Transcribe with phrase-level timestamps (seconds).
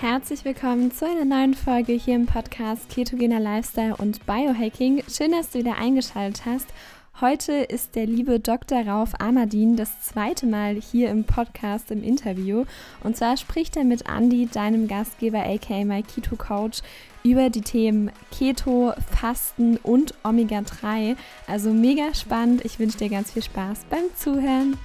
[0.00, 5.02] Herzlich willkommen zu einer neuen Folge hier im Podcast Ketogener Lifestyle und Biohacking.
[5.06, 6.68] Schön, dass du wieder eingeschaltet hast.
[7.20, 8.80] Heute ist der liebe Dr.
[8.88, 12.64] Rauf Amadin das zweite Mal hier im Podcast im Interview.
[13.04, 16.80] Und zwar spricht er mit Andy, deinem Gastgeber, aka My Keto Coach,
[17.22, 21.14] über die Themen Keto, Fasten und Omega-3.
[21.46, 22.64] Also mega spannend.
[22.64, 24.78] Ich wünsche dir ganz viel Spaß beim Zuhören.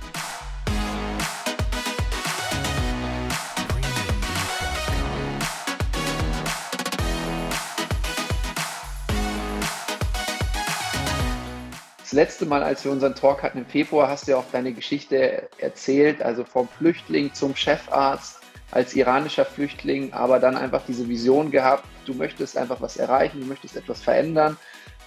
[12.15, 15.49] Letzte Mal, als wir unseren Talk hatten im Februar, hast du ja auch deine Geschichte
[15.59, 18.39] erzählt, also vom Flüchtling zum Chefarzt
[18.71, 23.45] als iranischer Flüchtling, aber dann einfach diese Vision gehabt, du möchtest einfach was erreichen, du
[23.45, 24.57] möchtest etwas verändern.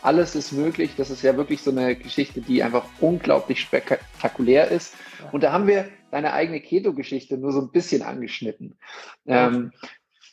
[0.00, 0.92] Alles ist möglich.
[0.96, 4.94] Das ist ja wirklich so eine Geschichte, die einfach unglaublich spektakulär ist.
[5.32, 8.78] Und da haben wir deine eigene Keto-Geschichte nur so ein bisschen angeschnitten.
[9.26, 9.72] Ähm,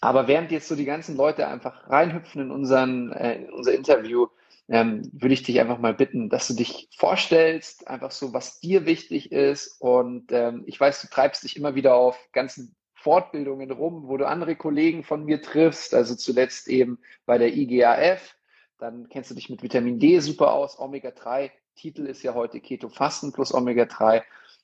[0.01, 4.27] aber während jetzt so die ganzen Leute einfach reinhüpfen in, unseren, äh, in unser Interview,
[4.67, 8.85] ähm, würde ich dich einfach mal bitten, dass du dich vorstellst, einfach so, was dir
[8.85, 9.80] wichtig ist.
[9.80, 14.27] Und ähm, ich weiß, du treibst dich immer wieder auf ganzen Fortbildungen rum, wo du
[14.27, 18.35] andere Kollegen von mir triffst, also zuletzt eben bei der IGAF.
[18.80, 21.52] Dann kennst du dich mit Vitamin D super aus, Omega-3.
[21.75, 24.23] Titel ist ja heute Keto Fasten plus Omega-3.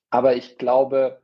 [0.09, 1.21] Aber ich glaube,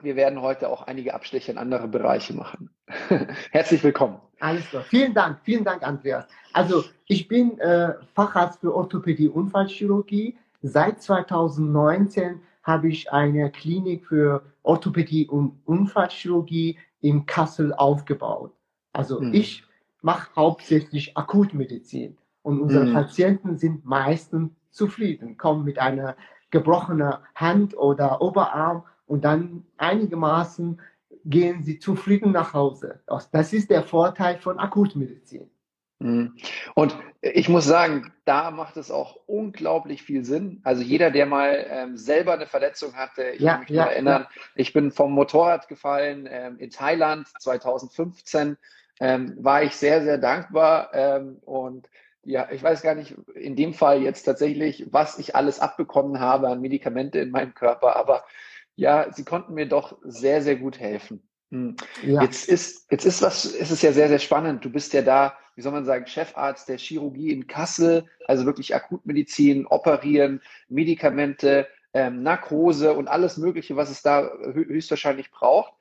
[0.00, 2.70] wir werden heute auch einige Abstecher in andere Bereiche machen.
[3.50, 4.25] Herzlich willkommen.
[4.40, 4.82] Alles klar.
[4.84, 6.26] Vielen Dank, vielen Dank, Andreas.
[6.52, 10.36] Also ich bin äh, Facharzt für Orthopädie Unfallchirurgie.
[10.62, 18.52] Seit 2019 habe ich eine Klinik für Orthopädie und Unfallchirurgie in Kassel aufgebaut.
[18.92, 19.32] Also hm.
[19.32, 19.64] ich
[20.02, 22.94] mache hauptsächlich Akutmedizin und unsere hm.
[22.94, 26.16] Patienten sind meistens zufrieden, kommen mit einer
[26.50, 30.80] gebrochenen Hand oder Oberarm und dann einigermaßen
[31.28, 33.00] gehen sie zufrieden nach Hause.
[33.32, 35.50] Das ist der Vorteil von Akutmedizin.
[35.98, 36.36] Mhm.
[36.74, 40.60] Und ich muss sagen, da macht es auch unglaublich viel Sinn.
[40.62, 44.22] Also jeder, der mal ähm, selber eine Verletzung hatte, ich ja, kann mich ja, erinnern,
[44.22, 44.42] ja.
[44.54, 48.58] ich bin vom Motorrad gefallen ähm, in Thailand 2015,
[49.00, 51.88] ähm, war ich sehr, sehr dankbar ähm, und
[52.24, 56.48] ja, ich weiß gar nicht in dem Fall jetzt tatsächlich, was ich alles abbekommen habe
[56.48, 58.24] an Medikamente in meinem Körper, aber
[58.76, 61.28] ja, sie konnten mir doch sehr, sehr gut helfen.
[61.50, 61.76] Hm.
[62.02, 62.22] Ja.
[62.22, 64.64] Jetzt ist, jetzt ist was, es ist ja sehr, sehr spannend.
[64.64, 68.74] Du bist ja da, wie soll man sagen, Chefarzt der Chirurgie in Kassel, also wirklich
[68.74, 75.72] Akutmedizin, Operieren, Medikamente, ähm, Narkose und alles Mögliche, was es da höchstwahrscheinlich braucht.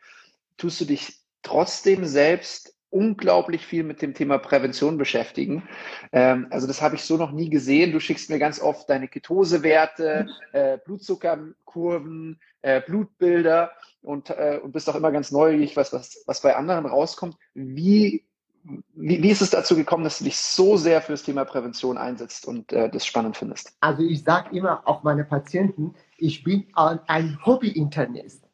[0.57, 5.67] Tust du dich trotzdem selbst unglaublich viel mit dem Thema Prävention beschäftigen.
[6.13, 7.91] Ähm, also das habe ich so noch nie gesehen.
[7.91, 14.89] Du schickst mir ganz oft deine Ketosewerte, äh, Blutzuckerkurven, äh, Blutbilder und, äh, und bist
[14.89, 17.35] auch immer ganz neugierig, was, was, was bei anderen rauskommt.
[17.53, 18.25] Wie,
[18.63, 21.97] wie, wie ist es dazu gekommen, dass du dich so sehr für das Thema Prävention
[21.97, 23.75] einsetzt und äh, das spannend findest?
[23.81, 28.47] Also ich sage immer auch meine Patienten, ich bin ein Hobby-Internist.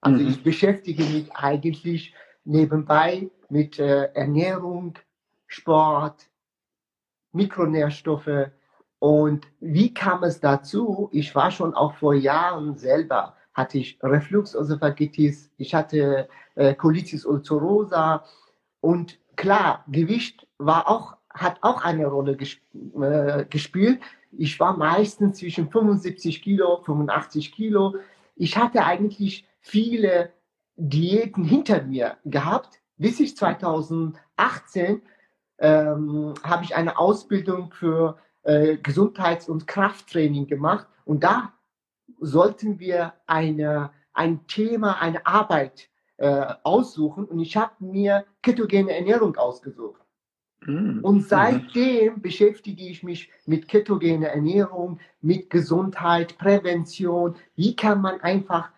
[0.00, 0.30] Also mhm.
[0.30, 2.14] ich beschäftige mich eigentlich
[2.44, 4.98] nebenbei mit äh, Ernährung,
[5.46, 6.30] Sport,
[7.32, 8.50] Mikronährstoffe.
[8.98, 11.10] Und wie kam es dazu?
[11.12, 18.24] Ich war schon auch vor Jahren selber, hatte ich Refluxosophagitis, ich hatte äh, Colitis ulcerosa
[18.80, 22.60] und klar, Gewicht war auch, hat auch eine Rolle gesp
[23.00, 24.00] äh, gespielt.
[24.32, 27.96] Ich war meistens zwischen 75 Kilo, 85 Kilo.
[28.34, 30.32] Ich hatte eigentlich viele
[30.76, 35.02] Diäten hinter mir gehabt, bis ich 2018
[35.58, 41.52] ähm, habe ich eine Ausbildung für äh, Gesundheits- und Krafttraining gemacht und da
[42.20, 49.36] sollten wir eine, ein Thema, eine Arbeit äh, aussuchen und ich habe mir ketogene Ernährung
[49.36, 50.00] ausgesucht.
[50.64, 51.00] Mm.
[51.02, 57.36] Und seitdem beschäftige ich mich mit ketogener Ernährung, mit Gesundheit, Prävention.
[57.56, 58.70] Wie kann man einfach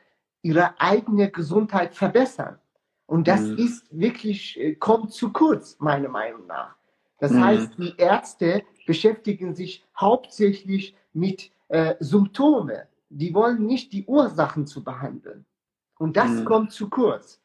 [0.42, 2.58] ihre eigene Gesundheit verbessern?
[3.06, 3.58] Und das mhm.
[3.58, 6.74] ist wirklich, äh, kommt zu kurz, meiner Meinung nach.
[7.18, 7.44] Das mhm.
[7.44, 12.82] heißt, die Ärzte beschäftigen sich hauptsächlich mit äh, Symptomen.
[13.10, 15.44] Die wollen nicht die Ursachen zu behandeln.
[15.98, 16.44] Und das mhm.
[16.44, 17.40] kommt zu kurz.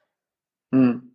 [0.72, 1.12] Mhm.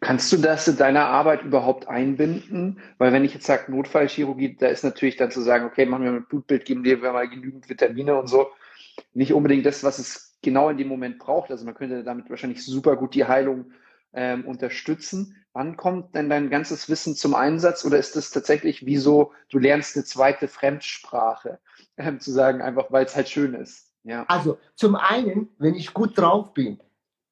[0.00, 2.80] Kannst du das in deiner Arbeit überhaupt einbinden?
[2.98, 6.12] Weil wenn ich jetzt sage Notfallchirurgie, da ist natürlich dann zu sagen, okay, machen wir
[6.12, 8.48] mit Blutbild, geben dir mal genügend Vitamine und so.
[9.12, 11.50] Nicht unbedingt das, was es genau in dem Moment braucht.
[11.50, 13.72] Also man könnte damit wahrscheinlich super gut die Heilung
[14.12, 15.36] ähm, unterstützen.
[15.52, 19.58] Wann kommt denn dein ganzes Wissen zum Einsatz oder ist es tatsächlich wie so, du
[19.58, 21.58] lernst eine zweite Fremdsprache,
[21.96, 23.92] ähm, zu sagen, einfach weil es halt schön ist?
[24.04, 24.24] Ja.
[24.28, 26.80] Also zum einen, wenn ich gut drauf bin,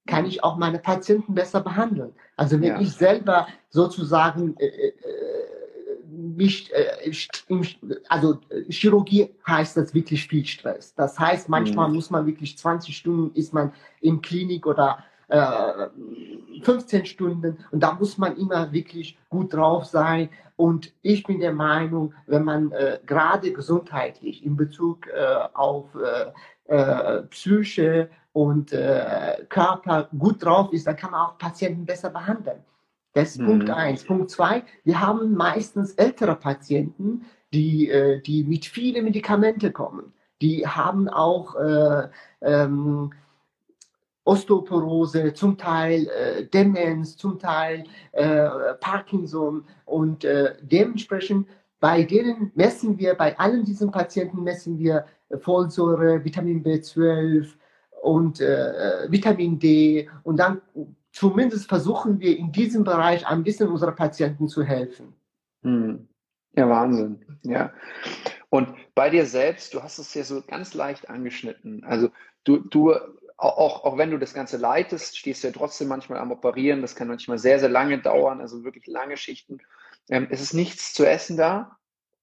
[0.07, 2.15] kann ich auch meine Patienten besser behandeln.
[2.37, 2.81] Also wenn ja.
[2.81, 4.95] ich selber sozusagen äh, äh,
[6.11, 7.13] mich, äh,
[8.09, 8.39] also
[8.69, 10.95] Chirurgie heißt das wirklich viel Stress.
[10.95, 11.97] Das heißt, manchmal mhm.
[11.97, 15.89] muss man wirklich 20 Stunden ist man in Klinik oder äh,
[16.63, 20.31] 15 Stunden und da muss man immer wirklich gut drauf sein.
[20.57, 26.75] Und ich bin der Meinung, wenn man äh, gerade gesundheitlich in Bezug äh, auf äh,
[26.75, 32.59] äh, Psyche und äh, Körper gut drauf ist, dann kann man auch Patienten besser behandeln.
[33.19, 33.47] Das ist mhm.
[33.47, 34.05] Punkt eins.
[34.05, 40.13] Punkt zwei, wir haben meistens ältere Patienten, die, äh, die mit vielen Medikamenten kommen.
[40.41, 42.09] Die haben auch äh,
[42.43, 43.13] ähm,
[44.23, 48.49] Osteoporose, zum Teil äh, Demenz, zum Teil äh,
[48.79, 51.49] Parkinson und äh, dementsprechend
[51.81, 55.07] bei denen messen wir, bei allen diesen Patienten messen wir
[55.41, 57.49] Folsäure, Vitamin B12
[58.03, 60.61] und Vitamin D und dann
[61.19, 65.15] zumindest versuchen wir in diesem Bereich ein bisschen unseren Patienten zu helfen.
[65.63, 66.09] Hm.
[66.57, 67.25] Ja, Wahnsinn.
[67.43, 67.73] Ja.
[68.51, 71.83] Und bei dir selbst, du hast es ja so ganz leicht angeschnitten.
[71.85, 72.11] Also
[72.45, 72.95] du, du
[73.37, 76.83] auch, auch wenn du das Ganze leitest, stehst du ja trotzdem manchmal am Operieren.
[76.83, 79.59] Das kann manchmal sehr, sehr lange dauern, also wirklich lange Schichten.
[80.09, 81.79] Ähm, es ist nichts zu essen da.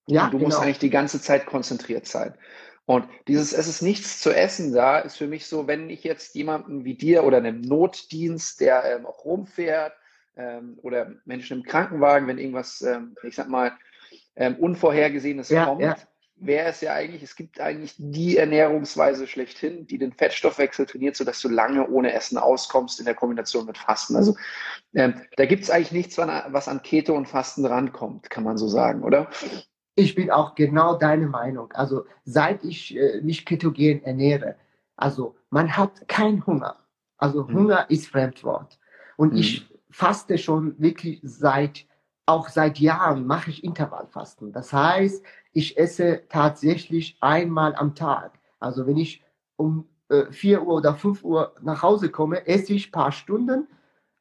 [0.06, 0.48] Ja, und du genau.
[0.48, 2.34] musst eigentlich die ganze Zeit konzentriert sein.
[2.86, 6.34] Und dieses Es ist nichts zu essen da ist für mich so, wenn ich jetzt
[6.34, 9.92] jemanden wie dir oder einem Notdienst, der ähm, auch rumfährt
[10.36, 13.72] ähm, oder Menschen im Krankenwagen, wenn irgendwas, ähm, ich sag mal,
[14.36, 15.96] ähm, Unvorhergesehenes ja, kommt, ja
[16.36, 21.40] wäre es ja eigentlich, es gibt eigentlich die Ernährungsweise schlechthin, die den Fettstoffwechsel trainiert, sodass
[21.40, 24.16] du lange ohne Essen auskommst in der Kombination mit Fasten.
[24.16, 24.36] Also
[24.94, 28.68] ähm, da gibt es eigentlich nichts, was an Keto und Fasten rankommt, kann man so
[28.68, 29.30] sagen, oder?
[29.96, 31.72] Ich bin auch genau deine Meinung.
[31.72, 34.56] Also seit ich äh, mich ketogen ernähre,
[34.96, 36.76] also man hat keinen Hunger.
[37.16, 37.54] Also hm.
[37.54, 38.78] Hunger ist Fremdwort.
[39.16, 39.38] Und hm.
[39.38, 41.86] ich faste schon wirklich seit
[42.26, 44.52] auch seit Jahren mache ich Intervallfasten.
[44.52, 48.32] Das heißt, ich esse tatsächlich einmal am Tag.
[48.58, 49.22] Also wenn ich
[49.54, 53.68] um äh, 4 Uhr oder 5 Uhr nach Hause komme, esse ich ein paar Stunden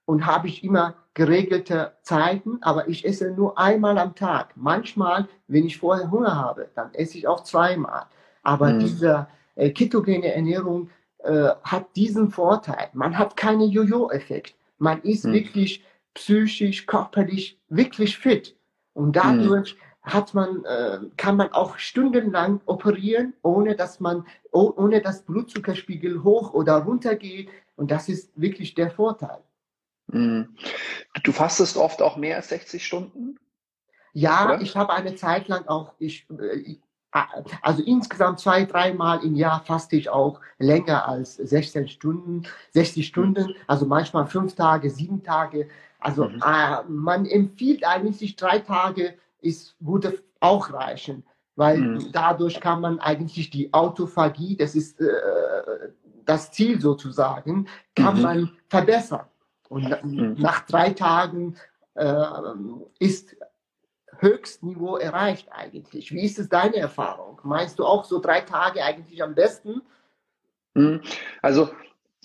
[0.06, 4.52] und habe ich immer geregelte Zeiten, aber ich esse nur einmal am Tag.
[4.56, 8.06] Manchmal, wenn ich vorher Hunger habe, dann esse ich auch zweimal.
[8.44, 8.80] Aber mhm.
[8.80, 12.90] diese äh, ketogene Ernährung äh, hat diesen Vorteil.
[12.94, 14.56] Man hat keinen Jojo-Effekt.
[14.78, 15.34] Man ist mhm.
[15.34, 18.56] wirklich psychisch, körperlich wirklich fit.
[18.94, 25.01] Und dadurch hat man, äh, kann man auch stundenlang operieren, ohne dass man, oh, ohne
[25.01, 27.50] dass Blutzuckerspiegel hoch oder runter geht.
[27.75, 29.40] Und das ist wirklich der Vorteil.
[30.07, 30.56] Mhm.
[31.24, 33.38] Du fastest oft auch mehr als 60 Stunden?
[34.13, 34.62] Ja, oder?
[34.62, 36.75] ich habe eine Zeit lang auch, ich, äh,
[37.62, 43.48] also insgesamt zwei, dreimal im Jahr faste ich auch länger als 16 Stunden, 60 Stunden,
[43.48, 43.56] mhm.
[43.68, 45.69] also manchmal fünf Tage, sieben Tage.
[46.00, 46.42] Also mhm.
[46.46, 51.24] äh, man empfiehlt eigentlich drei Tage ist, würde auch reichen,
[51.56, 52.12] weil mhm.
[52.12, 55.06] dadurch kann man eigentlich die Autophagie, das ist äh,
[56.25, 58.22] das Ziel sozusagen, kann mhm.
[58.22, 59.25] man verbessern.
[59.70, 60.36] Und mhm.
[60.38, 61.56] nach drei Tagen
[61.96, 62.26] äh,
[63.00, 63.36] ist
[64.20, 66.12] Höchstniveau erreicht eigentlich.
[66.12, 67.42] Wie ist es deine Erfahrung?
[67.44, 69.82] Meinst du auch so drei Tage eigentlich am besten?
[70.74, 71.01] Mhm.
[71.42, 71.70] Also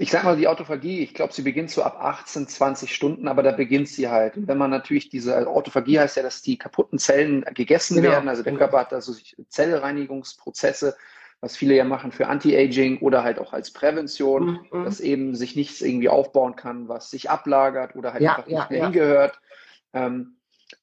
[0.00, 3.42] ich sag mal, die Autophagie, ich glaube, sie beginnt so ab 18, 20 Stunden, aber
[3.42, 4.34] da beginnt sie halt.
[4.34, 8.12] Und wenn man natürlich diese also Autophagie heißt ja, dass die kaputten Zellen gegessen genau.
[8.12, 9.12] werden, also der Körper hat also
[9.48, 10.96] Zellreinigungsprozesse,
[11.40, 14.84] was viele ja machen für Anti-Aging oder halt auch als Prävention, mhm.
[14.84, 18.70] dass eben sich nichts irgendwie aufbauen kann, was sich ablagert oder halt ja, einfach nicht
[18.70, 18.84] mehr ja.
[18.86, 19.40] hingehört.
[19.92, 20.36] Ähm,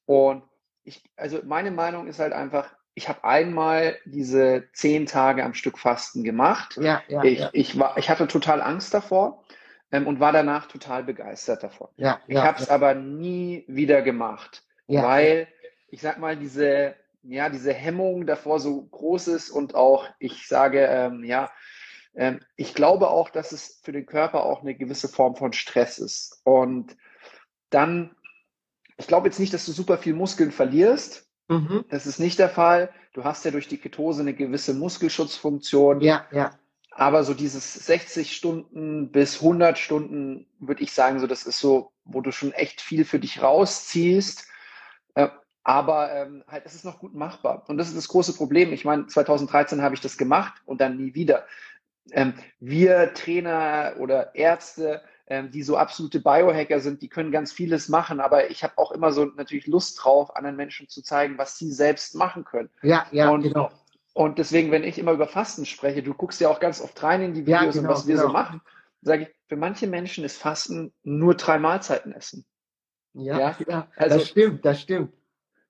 [0.06, 0.42] und
[0.84, 5.78] ich, also meine Meinung ist halt einfach, ich habe einmal diese zehn Tage am Stück
[5.78, 6.76] Fasten gemacht.
[6.80, 7.50] Ja, ja, ich, ja.
[7.52, 9.44] Ich, war, ich hatte total Angst davor
[9.92, 11.88] ähm, und war danach total begeistert davon.
[11.96, 12.74] Ja, ich ja, habe es ja.
[12.74, 15.46] aber nie wieder gemacht, weil
[15.90, 20.86] ich sag mal, diese, ja, diese Hemmung davor so groß ist und auch, ich sage,
[20.86, 21.50] ähm, ja,
[22.14, 25.98] ähm, ich glaube auch, dass es für den Körper auch eine gewisse Form von Stress
[25.98, 26.40] ist.
[26.44, 26.96] Und
[27.70, 28.14] dann,
[28.96, 31.84] ich glaube jetzt nicht, dass du super viel Muskeln verlierst, Mhm.
[31.88, 32.90] Das ist nicht der Fall.
[33.14, 36.00] Du hast ja durch die Ketose eine gewisse Muskelschutzfunktion.
[36.00, 36.52] Ja, ja.
[36.90, 41.92] Aber so dieses 60 Stunden bis 100 Stunden, würde ich sagen, so das ist so,
[42.04, 44.46] wo du schon echt viel für dich rausziehst.
[45.68, 47.62] Aber ähm, halt, es ist noch gut machbar.
[47.68, 48.72] Und das ist das große Problem.
[48.72, 51.44] Ich meine, 2013 habe ich das gemacht und dann nie wieder.
[52.10, 57.90] Ähm, wir Trainer oder Ärzte, ähm, die so absolute Biohacker sind, die können ganz vieles
[57.90, 61.58] machen, aber ich habe auch immer so natürlich Lust drauf, anderen Menschen zu zeigen, was
[61.58, 62.70] sie selbst machen können.
[62.80, 63.68] Ja, ja, und, genau.
[64.14, 67.20] Und deswegen, wenn ich immer über Fasten spreche, du guckst ja auch ganz oft rein
[67.20, 68.28] in die Videos ja, genau, und was wir genau.
[68.28, 68.62] so machen.
[69.02, 72.46] sage ich, für manche Menschen ist Fasten nur drei Mahlzeiten essen.
[73.12, 75.12] Ja, ja, ja also, das stimmt, das stimmt.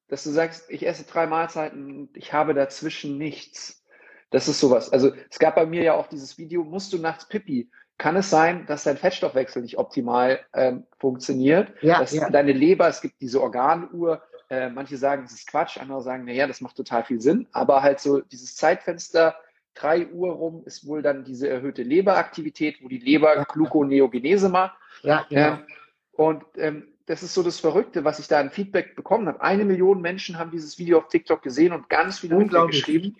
[0.08, 3.84] Dass du sagst, ich esse drei Mahlzeiten und ich habe dazwischen nichts.
[4.30, 4.92] Das ist sowas.
[4.92, 7.70] Also es gab bei mir ja auch dieses Video, musst du nachts Pipi?
[7.96, 11.72] Kann es sein, dass dein Fettstoffwechsel nicht optimal ähm, funktioniert?
[11.82, 12.30] Ja, dass ja.
[12.30, 16.46] deine Leber, es gibt diese Organuhr, äh, manche sagen, das ist Quatsch, andere sagen, naja,
[16.46, 19.34] das macht total viel Sinn, aber halt so dieses Zeitfenster,
[19.74, 23.44] 3 Uhr rum ist wohl dann diese erhöhte Leberaktivität, wo die Leber.
[23.48, 24.76] Gluconeogenese macht.
[25.02, 25.40] Ja, genau.
[25.40, 25.66] Ähm,
[26.12, 29.40] und ähm, das ist so das Verrückte, was ich da an Feedback bekommen habe.
[29.40, 32.36] Eine Million Menschen haben dieses Video auf TikTok gesehen und ganz viele
[32.66, 33.16] geschrieben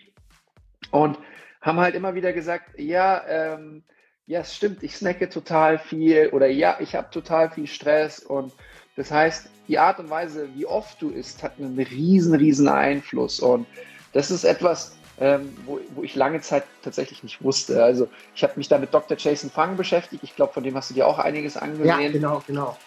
[0.91, 1.17] und
[1.59, 3.83] haben halt immer wieder gesagt, ja, ähm,
[4.27, 8.53] ja, es stimmt, ich snacke total viel oder ja, ich habe total viel Stress und
[8.95, 13.39] das heißt, die Art und Weise, wie oft du isst, hat einen riesen, riesen Einfluss
[13.39, 13.65] und
[14.13, 17.83] das ist etwas, ähm, wo, wo, ich lange Zeit tatsächlich nicht wusste.
[17.83, 19.17] Also ich habe mich da mit Dr.
[19.17, 20.23] Jason Fang beschäftigt.
[20.23, 21.87] Ich glaube, von dem hast du dir auch einiges angesehen.
[21.87, 22.77] Ja, genau, genau.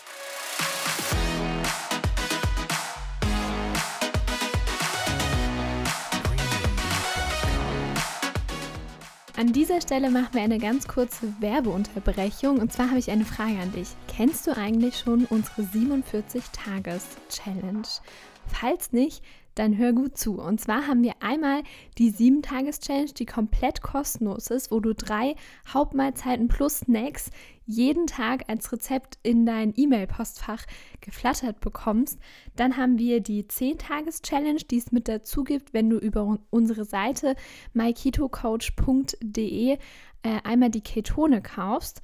[9.42, 12.61] An dieser Stelle machen wir eine ganz kurze Werbeunterbrechung.
[12.61, 13.88] Und zwar habe ich eine Frage an dich.
[14.06, 17.82] Kennst du eigentlich schon unsere 47-Tages-Challenge?
[18.46, 20.40] Falls nicht, dann hör gut zu.
[20.40, 21.62] Und zwar haben wir einmal
[21.99, 25.35] die 7-Tages-Challenge, die komplett kostenlos ist, wo du drei
[25.68, 27.30] Hauptmahlzeiten plus Snacks
[27.64, 30.64] jeden Tag als Rezept in dein E-Mail-Postfach
[31.00, 32.18] geflattert bekommst.
[32.56, 37.37] Dann haben wir die 10-Tages-Challenge, die es mit dazu gibt, wenn du über unsere Seite
[37.73, 39.78] myketocoach.de
[40.25, 42.00] äh, einmal die Ketone kaufst.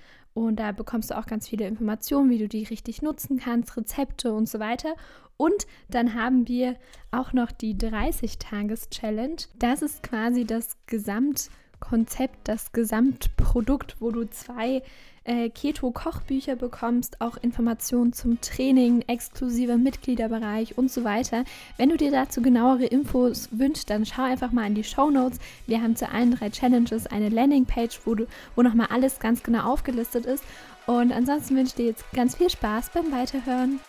[0.46, 4.32] Und da bekommst du auch ganz viele Informationen, wie du die richtig nutzen kannst, Rezepte
[4.32, 4.94] und so weiter.
[5.36, 6.76] Und dann haben wir
[7.10, 9.36] auch noch die 30-Tages-Challenge.
[9.58, 14.82] Das ist quasi das Gesamtkonzept, das Gesamtprodukt, wo du zwei
[15.28, 21.44] äh, Keto-Kochbücher bekommst, auch Informationen zum Training, exklusiver Mitgliederbereich und so weiter.
[21.76, 25.38] Wenn du dir dazu genauere Infos wünschst, dann schau einfach mal in die Show Notes.
[25.66, 28.16] Wir haben zu allen drei Challenges eine Landingpage, wo,
[28.56, 30.42] wo nochmal alles ganz genau aufgelistet ist.
[30.86, 33.80] Und ansonsten wünsche ich dir jetzt ganz viel Spaß beim Weiterhören.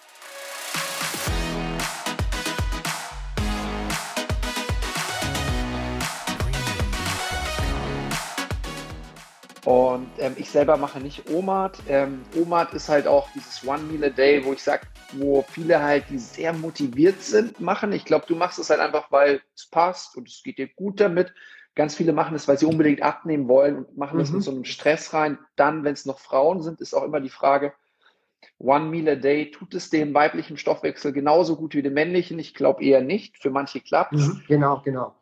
[9.70, 11.78] Und ähm, ich selber mache nicht OMAD.
[11.88, 15.80] Ähm, OMAD ist halt auch dieses One Meal a Day, wo ich sage, wo viele
[15.80, 17.92] halt, die sehr motiviert sind, machen.
[17.92, 21.00] Ich glaube, du machst es halt einfach, weil es passt und es geht dir gut
[21.00, 21.36] damit.
[21.76, 24.22] Ganz viele machen es, weil sie unbedingt abnehmen wollen und machen mhm.
[24.22, 25.38] das mit so einem Stress rein.
[25.56, 27.74] Dann, wenn es noch Frauen sind, ist auch immer die Frage,
[28.58, 32.40] One Meal a Day, tut es dem weiblichen Stoffwechsel genauso gut wie dem männlichen?
[32.40, 33.38] Ich glaube eher nicht.
[33.38, 34.30] Für manche klappt es.
[34.30, 34.44] Mhm.
[34.48, 35.14] Genau, genau.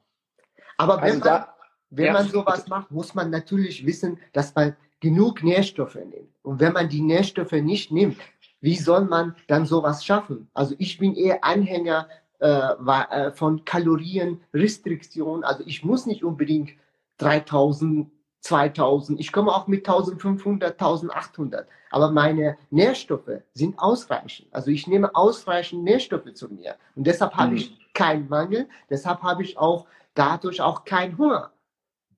[0.77, 1.57] Aber wenn also man, da,
[1.89, 6.29] wenn ja, man sowas macht, muss man natürlich wissen, dass man genug Nährstoffe nimmt.
[6.44, 8.17] Und wenn man die Nährstoffe nicht nimmt,
[8.62, 10.50] wie soll man dann sowas schaffen?
[10.53, 12.08] Also ich bin eher Anhänger
[12.39, 15.44] äh, äh von Kalorienrestriktion.
[15.44, 16.72] Also ich muss nicht unbedingt
[17.17, 18.10] 3000,
[18.41, 21.67] 2000, ich komme auch mit 1500, 1800.
[21.89, 24.48] Aber meine Nährstoffe sind ausreichend.
[24.51, 26.75] Also ich nehme ausreichend Nährstoffe zu mir.
[26.96, 27.58] Und deshalb habe mhm.
[27.58, 28.67] ich keinen Mangel.
[28.89, 31.51] Deshalb habe ich auch dadurch auch keinen Hunger.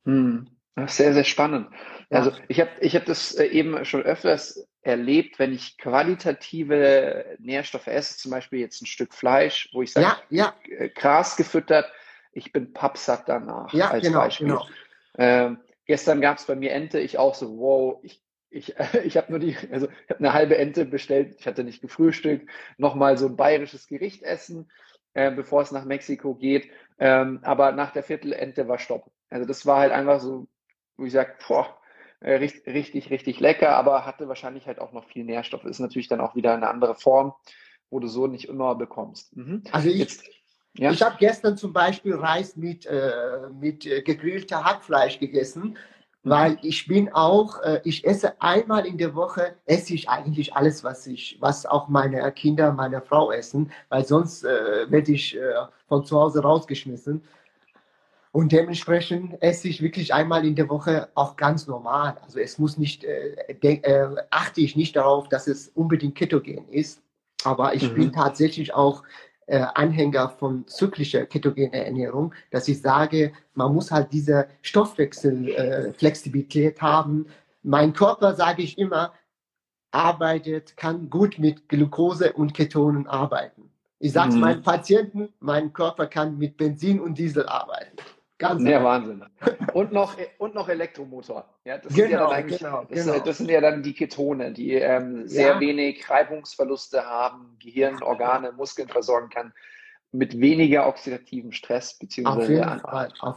[0.09, 0.47] Hm.
[0.87, 1.67] Sehr, sehr spannend.
[2.09, 2.19] Ja.
[2.19, 7.87] Also ich habe ich hab das äh, eben schon öfters erlebt, wenn ich qualitative Nährstoffe
[7.87, 10.75] esse, zum Beispiel jetzt ein Stück Fleisch, wo ich sage, ja, ja.
[10.77, 11.91] Äh, Gras gefüttert,
[12.31, 13.73] ich bin pappsatt danach.
[13.73, 14.47] Ja, als genau, Beispiel.
[14.47, 14.65] genau.
[15.17, 19.31] Ähm, gestern gab es bei mir Ente, ich auch so, wow, ich ich, ich habe
[19.31, 23.27] nur die, also ich habe eine halbe Ente bestellt, ich hatte nicht gefrühstückt, nochmal so
[23.27, 24.71] ein bayerisches Gericht essen,
[25.13, 26.69] äh, bevor es nach Mexiko geht.
[26.99, 29.11] Ähm, aber nach der Viertelente war Stopp.
[29.29, 30.47] Also das war halt einfach so,
[30.97, 31.79] wo ich sage, boah,
[32.21, 35.63] äh, richtig, richtig, lecker, aber hatte wahrscheinlich halt auch noch viel Nährstoffe.
[35.65, 37.33] Ist natürlich dann auch wieder eine andere Form,
[37.89, 39.35] wo du so nicht immer bekommst.
[39.35, 39.63] Mhm.
[39.71, 40.23] Also ich, Jetzt,
[40.77, 40.91] ja?
[40.91, 45.77] ich habe gestern zum Beispiel Reis mit, äh, mit äh, gegrillter Hackfleisch gegessen,
[46.23, 46.29] mhm.
[46.29, 50.83] weil ich bin auch, äh, ich esse einmal in der Woche, esse ich eigentlich alles,
[50.83, 55.53] was ich, was auch meine Kinder, meine Frau essen, weil sonst äh, werde ich äh,
[55.87, 57.23] von zu Hause rausgeschmissen.
[58.31, 62.15] Und dementsprechend esse ich wirklich einmal in der Woche auch ganz normal.
[62.23, 67.01] Also es muss nicht, äh, äh, achte ich nicht darauf, dass es unbedingt ketogen ist.
[67.43, 67.95] Aber ich mhm.
[67.95, 69.01] bin tatsächlich auch
[69.47, 76.81] äh, Anhänger von zyklischer ketogener Ernährung, dass ich sage, man muss halt diese Stoffwechselflexibilität äh,
[76.81, 77.25] haben.
[77.63, 79.11] Mein Körper, sage ich immer,
[79.89, 83.71] arbeitet, kann gut mit Glucose und Ketonen arbeiten.
[83.97, 84.41] Ich sage es mhm.
[84.41, 87.97] meinen Patienten, mein Körper kann mit Benzin und Diesel arbeiten.
[88.39, 89.25] Ganz ja, Wahnsinn.
[89.73, 91.53] Und noch, und noch Elektromotor.
[91.65, 93.19] Ja, das genau, sind ja dann genau, genau, das, genau.
[93.19, 95.59] das, sind ja dann die Ketone, die ähm, sehr ja.
[95.59, 99.53] wenig Reibungsverluste haben, Gehirn, Organe, Muskeln versorgen kann,
[100.11, 102.81] mit weniger oxidativem Stress beziehungsweise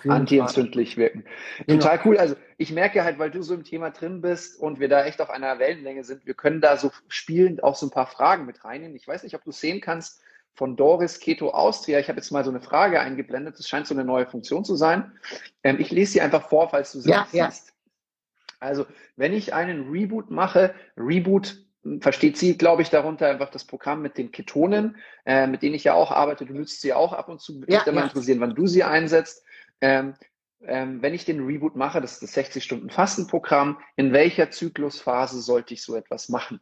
[0.09, 1.25] antientzündlich wirken.
[1.67, 1.83] Genau.
[1.83, 2.17] Total cool.
[2.17, 5.21] Also ich merke halt, weil du so im Thema drin bist und wir da echt
[5.21, 8.65] auf einer Wellenlänge sind, wir können da so spielend auch so ein paar Fragen mit
[8.65, 8.97] reinnehmen.
[8.97, 10.23] Ich weiß nicht, ob du sehen kannst,
[10.55, 11.99] von Doris Keto Austria.
[11.99, 13.59] Ich habe jetzt mal so eine Frage eingeblendet.
[13.59, 15.13] Das scheint so eine neue Funktion zu sein.
[15.63, 17.69] Ähm, ich lese sie einfach vor, falls du sie ja, siehst.
[17.69, 17.73] Ja.
[18.61, 23.65] Also, wenn ich einen Reboot mache, Reboot hm, versteht sie, glaube ich, darunter einfach das
[23.65, 26.47] Programm mit den Ketonen, äh, mit denen ich ja auch arbeite.
[26.47, 27.61] Du nützt sie auch ab und zu.
[27.61, 27.93] Würde ja, mich ja.
[27.93, 29.45] mal interessieren, wann du sie einsetzt.
[29.81, 30.15] Ähm,
[30.65, 35.83] ähm, wenn ich den Reboot mache, das ist das 60-Stunden-Fastenprogramm, in welcher Zyklusphase sollte ich
[35.83, 36.61] so etwas machen?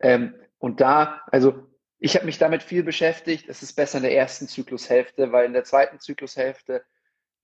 [0.00, 1.66] Ähm, und da, also
[1.98, 3.48] ich habe mich damit viel beschäftigt.
[3.48, 6.84] Es ist besser in der ersten Zyklushälfte, weil in der zweiten Zyklushälfte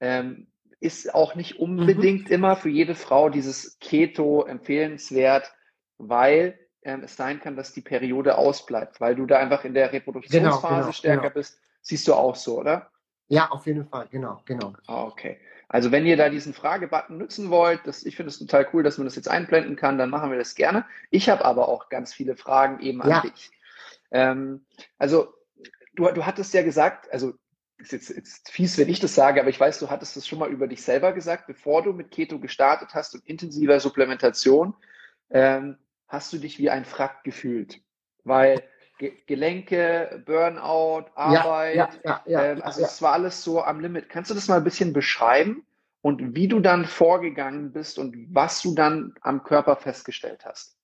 [0.00, 0.47] ähm,
[0.80, 2.35] ist auch nicht unbedingt mhm.
[2.35, 5.52] immer für jede Frau dieses Keto empfehlenswert,
[5.99, 9.92] weil ähm, es sein kann, dass die Periode ausbleibt, weil du da einfach in der
[9.92, 11.35] Reproduktionsphase genau, genau, stärker genau.
[11.35, 11.61] bist.
[11.80, 12.90] Siehst du auch so, oder?
[13.28, 14.75] Ja, auf jeden Fall, genau, genau.
[14.87, 15.38] Ah, okay.
[15.68, 18.99] Also wenn ihr da diesen Fragebutton nutzen wollt, das, ich finde es total cool, dass
[18.99, 20.85] man das jetzt einblenden kann, dann machen wir das gerne.
[21.11, 23.21] Ich habe aber auch ganz viele Fragen eben an ja.
[23.23, 23.50] dich.
[24.12, 24.64] Ähm,
[24.99, 25.35] also
[25.95, 27.33] du, du hattest ja gesagt, also
[27.78, 30.38] ist jetzt, jetzt fies, wenn ich das sage, aber ich weiß, du hattest das schon
[30.38, 34.75] mal über dich selber gesagt, bevor du mit Keto gestartet hast und intensiver Supplementation,
[35.31, 35.78] ähm,
[36.09, 37.81] hast du dich wie ein Frack gefühlt.
[38.25, 38.62] Weil
[38.99, 44.09] Ge Gelenke, Burnout, Arbeit, ja, ja, ja, ähm, also es war alles so am Limit.
[44.09, 45.66] Kannst du das mal ein bisschen beschreiben
[46.02, 50.76] und wie du dann vorgegangen bist und was du dann am Körper festgestellt hast?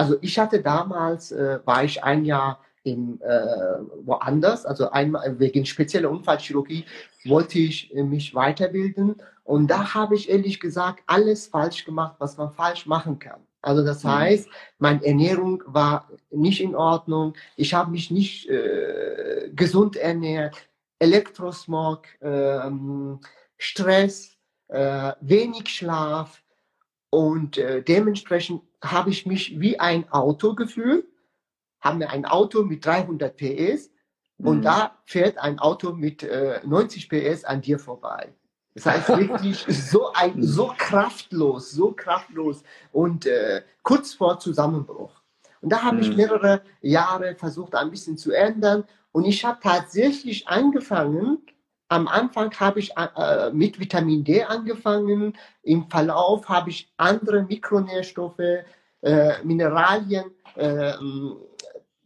[0.00, 5.66] Also ich hatte damals, äh, war ich ein Jahr in, äh, woanders, also einmal wegen
[5.66, 6.86] spezieller Unfallchirurgie
[7.26, 9.16] wollte ich äh, mich weiterbilden.
[9.44, 13.42] Und da habe ich ehrlich gesagt alles falsch gemacht, was man falsch machen kann.
[13.60, 14.08] Also das mhm.
[14.08, 20.56] heißt, meine Ernährung war nicht in Ordnung, ich habe mich nicht äh, gesund ernährt,
[20.98, 23.20] Elektrosmog, ähm,
[23.58, 24.30] Stress,
[24.68, 26.42] äh, wenig Schlaf.
[27.10, 31.06] Und äh, dementsprechend habe ich mich wie ein Auto gefühlt,
[31.80, 33.90] haben wir ein Auto mit 300 PS
[34.38, 34.62] und mhm.
[34.62, 38.34] da fährt ein Auto mit äh, 90 PS an dir vorbei.
[38.74, 42.62] Das heißt wirklich so ein, so kraftlos, so kraftlos
[42.92, 45.20] und äh, kurz vor Zusammenbruch.
[45.60, 46.02] Und da habe mhm.
[46.02, 48.84] ich mehrere Jahre versucht, ein bisschen zu ändern.
[49.12, 51.38] Und ich habe tatsächlich angefangen,
[51.90, 55.36] am Anfang habe ich äh, mit Vitamin D angefangen.
[55.62, 58.62] Im Verlauf habe ich andere Mikronährstoffe,
[59.02, 60.92] äh, Mineralien äh,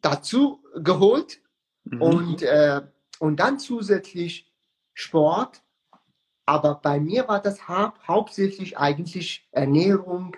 [0.01, 1.40] dazu geholt
[1.85, 2.03] mhm.
[2.03, 2.81] und, äh,
[3.18, 4.51] und dann zusätzlich
[4.94, 5.62] Sport.
[6.47, 10.35] Aber bei mir war das hau hauptsächlich eigentlich Ernährung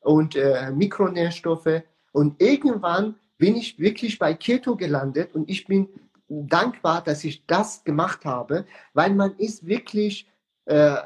[0.00, 1.82] und äh, Mikronährstoffe.
[2.12, 5.88] Und irgendwann bin ich wirklich bei Keto gelandet und ich bin
[6.30, 8.64] dankbar, dass ich das gemacht habe,
[8.94, 10.30] weil man ist wirklich
[10.66, 10.96] äh,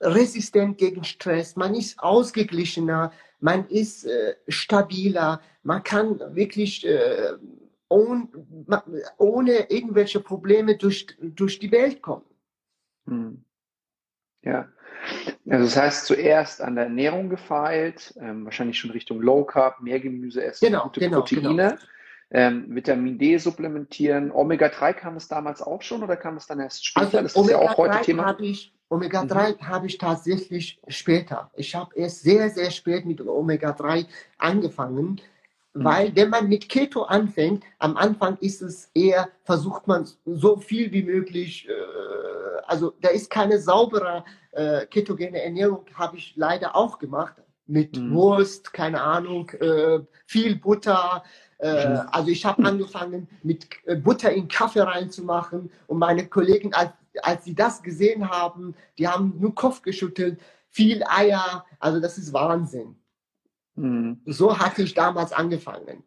[0.00, 7.32] resistent gegen Stress, man ist ausgeglichener, man ist äh, stabiler, man kann wirklich äh,
[7.88, 8.28] ohne,
[9.16, 12.26] ohne irgendwelche Probleme durch, durch die Welt kommen.
[13.06, 13.44] Hm.
[14.42, 14.68] Ja,
[15.48, 20.00] also das heißt zuerst an der Ernährung gefeilt, ähm, wahrscheinlich schon Richtung Low Carb, mehr
[20.00, 21.42] Gemüse essen, genau, gute genau, Proteine.
[21.42, 21.74] Genau
[22.30, 24.30] ähm, Vitamin D supplementieren.
[24.30, 27.18] Omega-3 kam es damals auch schon oder kam es dann erst später?
[27.18, 28.38] Also, das ist ja auch heute Thema.
[28.40, 29.68] Ich, Omega-3 mhm.
[29.68, 31.50] habe ich tatsächlich später.
[31.54, 34.06] Ich habe erst sehr, sehr spät mit Omega-3
[34.38, 35.20] angefangen,
[35.74, 35.84] mhm.
[35.84, 40.92] weil wenn man mit Keto anfängt, am Anfang ist es eher, versucht man so viel
[40.92, 46.98] wie möglich, äh, also da ist keine saubere äh, ketogene Ernährung, habe ich leider auch
[46.98, 47.34] gemacht.
[47.66, 48.14] Mit mhm.
[48.14, 51.22] Wurst, keine Ahnung, äh, viel Butter,
[51.60, 52.00] äh, mhm.
[52.10, 56.90] also ich habe angefangen mit äh, Butter in Kaffee reinzumachen und meine Kollegen, als,
[57.22, 62.32] als sie das gesehen haben, die haben nur Kopf geschüttelt, viel Eier, also das ist
[62.32, 62.96] Wahnsinn.
[63.74, 64.20] Mhm.
[64.26, 66.04] So hatte ich damals angefangen.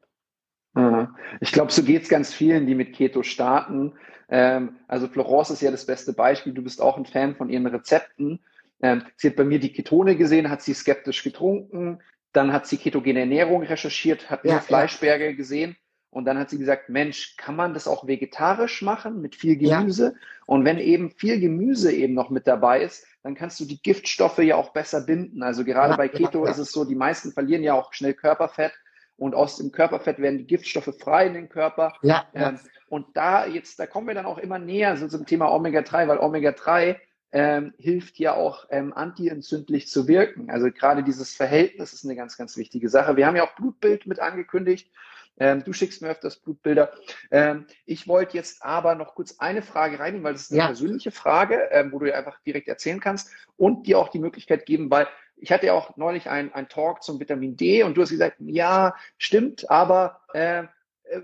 [1.40, 3.94] Ich glaube, so geht es ganz vielen, die mit Keto starten.
[4.28, 6.54] Ähm, also Florence ist ja das beste Beispiel.
[6.54, 8.40] Du bist auch ein Fan von ihren Rezepten.
[8.82, 12.02] Ähm, sie hat bei mir die Ketone gesehen, hat sie skeptisch getrunken,
[12.34, 15.36] dann hat sie ketogene Ernährung recherchiert, hat ja, Fleischberge ja.
[15.36, 15.78] gesehen
[16.14, 20.14] und dann hat sie gesagt, Mensch, kann man das auch vegetarisch machen mit viel Gemüse?
[20.14, 20.28] Ja.
[20.46, 24.38] Und wenn eben viel Gemüse eben noch mit dabei ist, dann kannst du die Giftstoffe
[24.40, 25.42] ja auch besser binden.
[25.42, 28.74] Also gerade bei Keto ist es so, die meisten verlieren ja auch schnell Körperfett
[29.18, 31.94] und aus dem Körperfett werden die Giftstoffe frei in den Körper.
[32.34, 36.08] Ähm, und da jetzt, da kommen wir dann auch immer näher so zum Thema Omega-3,
[36.08, 36.98] weil Omega-3
[37.34, 40.52] ähm, hilft ja auch ähm, antientzündlich zu wirken.
[40.52, 43.18] Also gerade dieses Verhältnis ist eine ganz, ganz wichtige Sache.
[43.18, 44.92] Wir haben ja auch Blutbild mit angekündigt.
[45.40, 46.94] Ähm, du schickst mir öfters Blutbilder.
[47.32, 50.68] Ähm, ich wollte jetzt aber noch kurz eine Frage reinnehmen, weil das ist eine ja.
[50.68, 54.68] persönliche Frage, ähm, wo du dir einfach direkt erzählen kannst und dir auch die Möglichkeit
[54.68, 58.12] geben, weil ich hatte ja auch neulich einen Talk zum Vitamin D und du hast
[58.12, 60.66] gesagt, ja, stimmt, aber äh,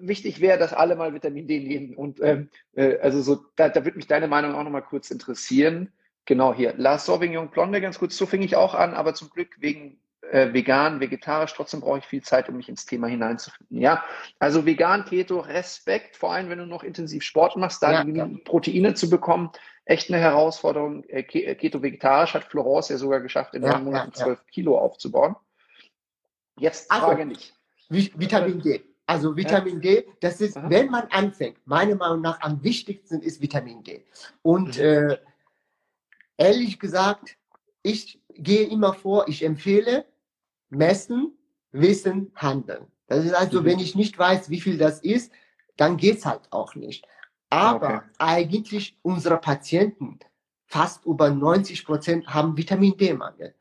[0.02, 1.96] wichtig wäre, dass alle mal Vitamin D nehmen.
[1.96, 5.92] Und ähm, äh, also so, da, da würde mich deine Meinung auch nochmal kurz interessieren.
[6.30, 6.76] Genau hier.
[6.78, 10.54] La Sauvignon Blonde, ganz kurz, so fing ich auch an, aber zum Glück wegen äh,
[10.54, 13.82] vegan, vegetarisch, trotzdem brauche ich viel Zeit, um mich ins Thema hineinzufinden.
[13.82, 14.04] Ja,
[14.38, 18.30] also vegan, Keto, Respekt, vor allem wenn du noch intensiv Sport machst, da ja, ja.
[18.46, 19.50] Proteine zu bekommen,
[19.86, 21.04] echt eine Herausforderung.
[21.06, 24.78] Äh, äh, Keto vegetarisch hat Florence ja sogar geschafft, in neun Monaten zwölf ja, Kilo
[24.78, 25.36] aufzubauen.
[26.60, 27.56] Jetzt also, Frage nicht.
[27.90, 28.84] Vitamin D.
[29.08, 30.70] Also Vitamin D, das ist, Aha.
[30.70, 34.06] wenn man anfängt, meiner Meinung nach am wichtigsten ist Vitamin D.
[34.44, 34.84] Und mhm.
[34.84, 35.18] äh,
[36.40, 37.38] ehrlich gesagt,
[37.84, 40.06] ich gehe immer vor, ich empfehle
[40.70, 41.38] messen,
[41.72, 42.88] wissen, handeln.
[43.08, 43.66] Das ist also, mhm.
[43.66, 45.32] wenn ich nicht weiß, wie viel das ist,
[45.78, 47.06] dann geht's halt auch nicht.
[47.50, 48.02] Aber okay.
[48.20, 50.20] eigentlich unsere Patienten,
[50.68, 53.56] fast über 90 Prozent, haben Vitamin D-Mangel.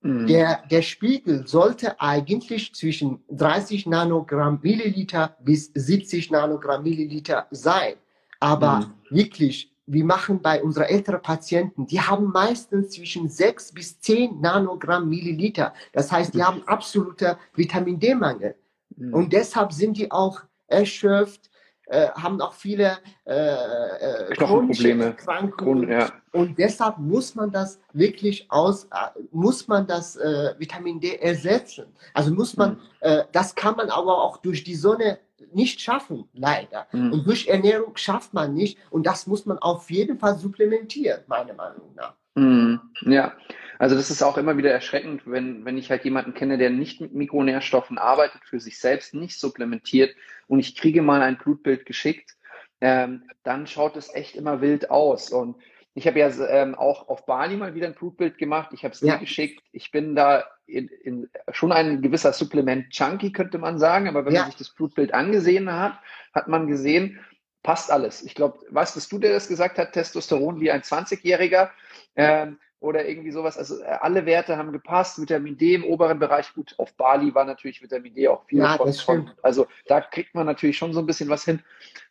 [0.00, 0.26] Mhm.
[0.26, 7.94] Der, der Spiegel sollte eigentlich zwischen 30 Nanogramm Milliliter bis 70 Nanogramm Milliliter sein.
[8.40, 9.16] Aber mhm.
[9.16, 15.08] wirklich wir machen bei unseren älteren Patienten, die haben meistens zwischen 6 bis 10 Nanogramm
[15.08, 15.74] Milliliter.
[15.92, 18.54] Das heißt, die haben absoluter Vitamin D-Mangel.
[18.96, 19.14] Mhm.
[19.14, 21.50] Und deshalb sind die auch erschöpft,
[21.86, 25.90] äh, haben auch viele äh, äh, Knochenprobleme, Erkrankungen.
[25.90, 26.12] Ja.
[26.32, 31.86] Und deshalb muss man das wirklich aus, äh, muss man das äh, Vitamin D ersetzen.
[32.14, 32.78] Also muss man, mhm.
[33.00, 35.18] äh, das kann man aber auch durch die Sonne
[35.52, 36.86] nicht schaffen, leider.
[36.92, 37.12] Mhm.
[37.12, 38.78] Und durch Ernährung schafft man nicht.
[38.90, 42.14] Und das muss man auf jeden Fall supplementieren, meiner Meinung nach.
[42.34, 42.80] Mhm.
[43.02, 43.34] Ja,
[43.78, 47.00] also das ist auch immer wieder erschreckend, wenn, wenn ich halt jemanden kenne, der nicht
[47.00, 50.14] mit Mikronährstoffen arbeitet, für sich selbst nicht supplementiert
[50.46, 52.36] und ich kriege mal ein Blutbild geschickt,
[52.80, 55.30] ähm, dann schaut es echt immer wild aus.
[55.30, 55.56] Und
[55.94, 58.70] ich habe ja ähm, auch auf Bali mal wieder ein Blutbild gemacht.
[58.72, 59.16] Ich habe es dir ja.
[59.16, 59.62] geschickt.
[59.70, 64.08] Ich bin da in, in, schon ein gewisser Supplement-Junkie, könnte man sagen.
[64.08, 64.42] Aber wenn ja.
[64.42, 66.00] man sich das Blutbild angesehen hat,
[66.34, 67.20] hat man gesehen,
[67.62, 68.22] passt alles.
[68.22, 71.70] Ich glaube, weißt du, was du dir das gesagt hast, Testosteron wie ein 20-Jähriger
[72.16, 73.56] ähm, oder irgendwie sowas.
[73.56, 75.20] Also äh, alle Werte haben gepasst.
[75.20, 76.52] Vitamin D im oberen Bereich.
[76.54, 78.58] Gut, auf Bali war natürlich Vitamin D auch viel.
[78.58, 81.62] Ja, von, von, also da kriegt man natürlich schon so ein bisschen was hin.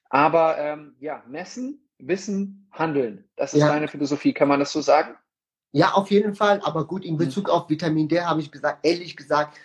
[0.10, 3.24] Aber ähm, ja, messen Wissen, Handeln.
[3.36, 3.68] Das ist ja.
[3.68, 4.34] deine Philosophie.
[4.34, 5.16] Kann man das so sagen?
[5.72, 6.62] Ja, auf jeden Fall.
[6.64, 9.58] Aber gut, in Bezug auf Vitamin D habe ich gesagt, ehrlich gesagt,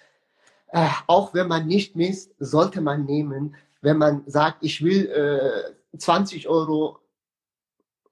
[0.73, 3.57] äh, auch wenn man nicht misst, sollte man nehmen.
[3.81, 6.99] Wenn man sagt, ich will äh, 20 Euro,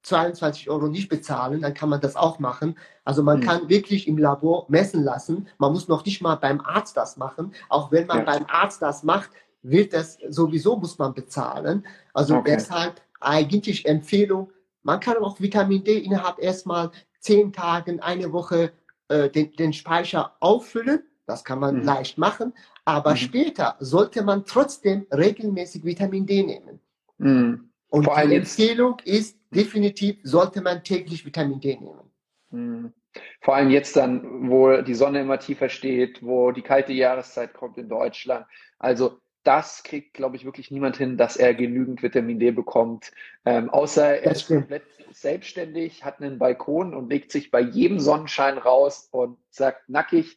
[0.02, 2.78] 22 Euro nicht bezahlen, dann kann man das auch machen.
[3.04, 3.46] Also man hm.
[3.46, 5.48] kann wirklich im Labor messen lassen.
[5.58, 7.52] Man muss noch nicht mal beim Arzt das machen.
[7.68, 8.24] Auch wenn man ja.
[8.24, 9.30] beim Arzt das macht,
[9.62, 11.84] wird das sowieso muss man bezahlen.
[12.14, 12.56] Also okay.
[12.56, 14.52] deshalb eigentlich Empfehlung,
[14.82, 18.72] man kann auch Vitamin D innerhalb erstmal zehn Tagen, eine Woche
[19.08, 21.00] äh, den, den Speicher auffüllen.
[21.26, 21.82] Das kann man mhm.
[21.82, 22.52] leicht machen.
[22.84, 23.16] Aber mhm.
[23.16, 26.80] später sollte man trotzdem regelmäßig Vitamin D nehmen.
[27.18, 27.70] Mhm.
[27.88, 32.10] Und Vor die Empfehlung ist definitiv, sollte man täglich Vitamin D nehmen.
[32.50, 32.92] Mhm.
[33.40, 37.78] Vor allem jetzt dann, wo die Sonne immer tiefer steht, wo die kalte Jahreszeit kommt
[37.78, 38.46] in Deutschland.
[38.78, 43.12] Also das kriegt, glaube ich, wirklich niemand hin, dass er genügend Vitamin D bekommt.
[43.44, 44.82] Ähm, außer er ist komplett
[45.12, 50.36] selbstständig, hat einen Balkon und legt sich bei jedem Sonnenschein raus und sagt nackig,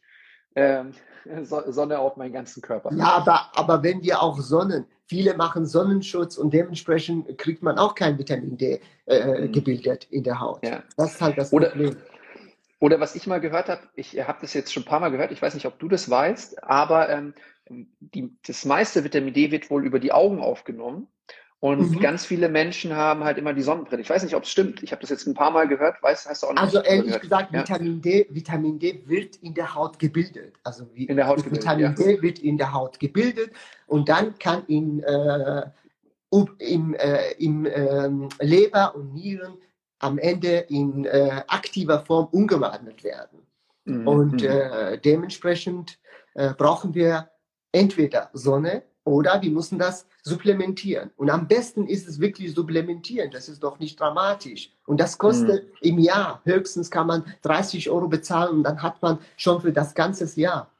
[0.54, 0.92] ähm,
[1.42, 2.90] Sonne auf meinen ganzen Körper.
[2.94, 7.94] Ja, aber, aber wenn wir auch Sonnen, viele machen Sonnenschutz und dementsprechend kriegt man auch
[7.94, 9.52] kein Vitamin D äh, mhm.
[9.52, 10.64] gebildet in der Haut.
[10.64, 10.82] Ja.
[10.96, 11.96] Das ist halt das oder, Problem.
[12.78, 15.32] Oder was ich mal gehört habe, ich habe das jetzt schon ein paar Mal gehört,
[15.32, 17.34] ich weiß nicht, ob du das weißt, aber ähm,
[17.70, 21.06] die, das meiste Vitamin D wird wohl über die Augen aufgenommen.
[21.60, 22.00] Und mhm.
[22.00, 24.00] ganz viele Menschen haben halt immer die Sonnenbrille.
[24.00, 24.82] Ich weiß nicht, ob es stimmt.
[24.82, 26.02] Ich habe das jetzt ein paar Mal gehört.
[26.02, 27.22] Weißt, hast du auch nicht Also ehrlich gehört.
[27.22, 27.60] gesagt, ja.
[27.60, 30.54] Vitamin D, Vitamin D wird in der Haut gebildet.
[30.64, 31.92] Also wie, in der Haut gebildet, Vitamin ja.
[31.92, 33.50] D wird in der Haut gebildet
[33.86, 35.66] und dann kann in, äh,
[36.30, 38.08] im, äh, im äh,
[38.40, 39.52] Leber und Nieren
[39.98, 43.40] am Ende in äh, aktiver Form umgewandelt werden.
[43.84, 44.08] Mhm.
[44.08, 44.48] Und mhm.
[44.48, 45.98] äh, dementsprechend
[46.34, 47.29] äh, brauchen wir
[47.72, 51.10] entweder Sonne oder wir müssen das supplementieren.
[51.16, 53.30] Und am besten ist es wirklich supplementieren.
[53.30, 54.70] Das ist doch nicht dramatisch.
[54.86, 55.78] Und das kostet mhm.
[55.80, 59.94] im Jahr höchstens kann man 30 Euro bezahlen und dann hat man schon für das
[59.94, 60.70] ganze Jahr.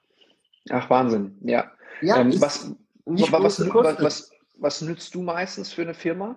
[0.68, 1.36] Ach, Wahnsinn.
[1.42, 1.70] Ja.
[2.02, 2.72] Ja, ähm, was,
[3.04, 6.36] was, was, was, nützt du meistens für eine Firma?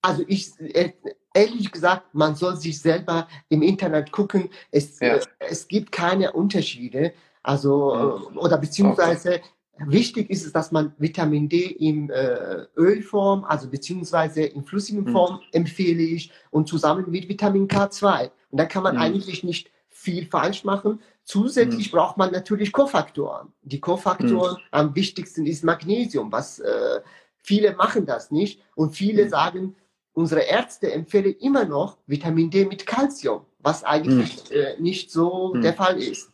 [0.00, 0.92] Also ich, äh,
[1.34, 4.50] ehrlich gesagt, man soll sich selber im Internet gucken.
[4.70, 5.16] Es, ja.
[5.16, 7.12] äh, es gibt keine Unterschiede.
[7.44, 8.38] Also, mhm.
[8.38, 9.40] oder beziehungsweise
[9.78, 15.12] wichtig ist es, dass man Vitamin D in äh, Ölform, also beziehungsweise in flüssigen mhm.
[15.12, 15.40] Form mhm.
[15.52, 18.30] empfehle ich und zusammen mit Vitamin K2.
[18.50, 19.02] Und da kann man mhm.
[19.02, 21.00] eigentlich nicht viel falsch machen.
[21.24, 21.96] Zusätzlich mhm.
[21.96, 23.52] braucht man natürlich Kofaktoren.
[23.62, 24.68] Die Kofaktoren mhm.
[24.70, 27.00] am wichtigsten ist Magnesium, was äh,
[27.42, 29.76] viele machen das nicht und viele sagen,
[30.14, 35.74] unsere Ärzte empfehlen immer noch Vitamin D mit Calcium, was eigentlich äh, nicht so der
[35.74, 36.33] Fall ist.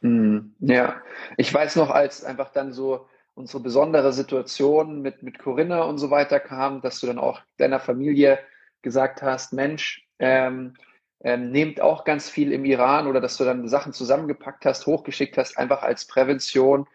[0.00, 0.54] Mhm.
[0.60, 1.02] Ja,
[1.36, 6.10] ich weiß noch, als einfach dann so unsere besondere Situation mit, mit Corinna und so
[6.10, 8.38] weiter kam, dass du dann auch deiner Familie
[8.82, 10.74] gesagt hast, Mensch, ähm,
[11.22, 15.36] ähm, nehmt auch ganz viel im Iran oder dass du dann Sachen zusammengepackt hast, hochgeschickt
[15.38, 16.86] hast, einfach als Prävention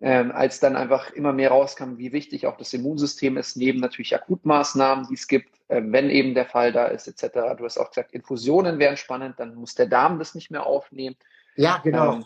[0.00, 4.14] ähm, als dann einfach immer mehr rauskam, wie wichtig auch das Immunsystem ist, neben natürlich
[4.14, 7.56] Akutmaßnahmen, die es gibt, äh, wenn eben der Fall da ist, etc.
[7.56, 11.16] Du hast auch gesagt, Infusionen wären spannend, dann muss der Darm das nicht mehr aufnehmen.
[11.56, 12.14] Ja, genau.
[12.14, 12.24] Ähm,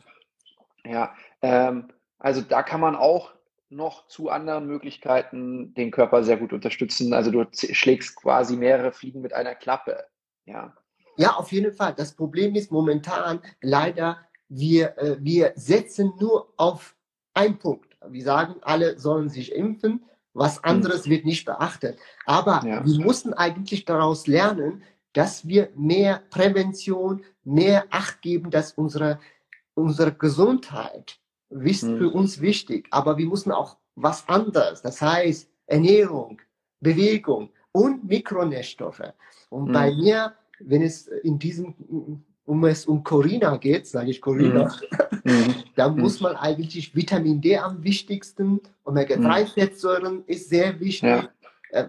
[0.84, 1.88] ja, ähm,
[2.18, 3.32] also da kann man auch
[3.70, 7.12] noch zu anderen Möglichkeiten den Körper sehr gut unterstützen.
[7.14, 10.04] Also du schlägst quasi mehrere Fliegen mit einer Klappe.
[10.44, 10.74] Ja.
[11.16, 11.94] Ja, auf jeden Fall.
[11.94, 16.96] Das Problem ist momentan leider, wir, äh, wir setzen nur auf
[17.34, 17.96] ein Punkt.
[18.08, 20.64] Wir sagen, alle sollen sich impfen, was hm.
[20.64, 21.98] anderes wird nicht beachtet.
[22.26, 22.84] Aber ja.
[22.84, 29.18] wir mussten eigentlich daraus lernen, dass wir mehr Prävention, mehr Acht geben, dass unsere,
[29.74, 31.18] unsere Gesundheit
[31.50, 31.98] ist mhm.
[31.98, 32.86] für uns wichtig.
[32.90, 36.40] Aber wir müssen auch was anderes, das heißt Ernährung,
[36.80, 39.12] Bewegung und Mikronährstoffe.
[39.48, 39.72] Und mhm.
[39.72, 41.74] bei mir, wenn es in diesem
[42.50, 44.74] um es um Corina geht, sage ich Corina,
[45.24, 45.32] mhm.
[45.32, 45.54] mhm.
[45.76, 46.00] dann mhm.
[46.00, 50.24] muss man eigentlich Vitamin D am wichtigsten, Omega-3-Fettsäuren mhm.
[50.26, 51.08] ist sehr wichtig.
[51.08, 51.28] Ja.
[51.72, 51.87] Äh,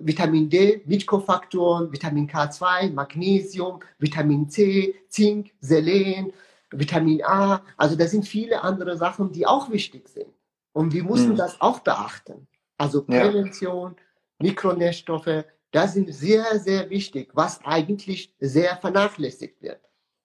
[0.00, 6.32] Vitamin D, Mitkofaktoren, Vitamin K2, Magnesium, Vitamin C, Zink, Selen,
[6.70, 7.62] Vitamin A.
[7.76, 10.32] Also da sind viele andere Sachen, die auch wichtig sind.
[10.72, 11.36] Und wir müssen mhm.
[11.36, 12.46] das auch beachten.
[12.76, 14.46] Also Prävention, ja.
[14.46, 19.80] Mikronährstoffe, das sind sehr, sehr wichtig, was eigentlich sehr vernachlässigt wird.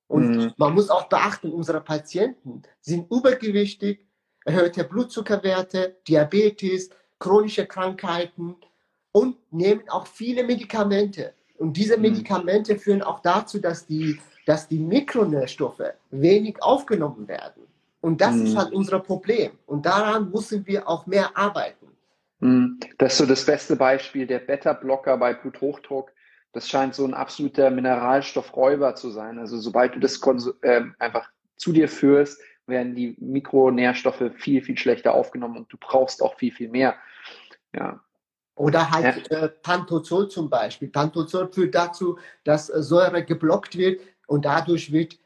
[0.07, 0.53] Und mhm.
[0.57, 4.05] man muss auch beachten, unsere Patienten sind übergewichtig,
[4.45, 6.89] erhöhte Blutzuckerwerte, Diabetes,
[7.23, 8.57] chronische Krankheiten
[9.13, 11.33] und nehmen auch viele Medikamente.
[11.57, 12.01] Und diese mhm.
[12.01, 17.63] Medikamente führen auch dazu, dass die, dass die Mikronährstoffe wenig aufgenommen werden.
[18.01, 18.45] Und das mhm.
[18.45, 19.51] ist halt unser Problem.
[19.67, 21.87] Und daran müssen wir auch mehr arbeiten.
[22.41, 26.11] Hm, das ist so das beste Beispiel, der Beta-Blocker bei Bluthochdruck.
[26.51, 29.39] Das scheint so ein absoluter Mineralstoffräuber zu sein.
[29.39, 30.19] Also sobald du das
[30.61, 36.21] äh, einfach zu dir führst, werden die Mikronährstoffe viel, viel schlechter aufgenommen und du brauchst
[36.21, 36.95] auch viel, viel mehr.
[37.75, 37.99] Ja.
[38.55, 39.37] Oder halt ja.
[39.37, 40.89] äh, Pantozol zum Beispiel.
[40.89, 45.17] Pantozol führt dazu, dass äh, Säure geblockt wird und dadurch wird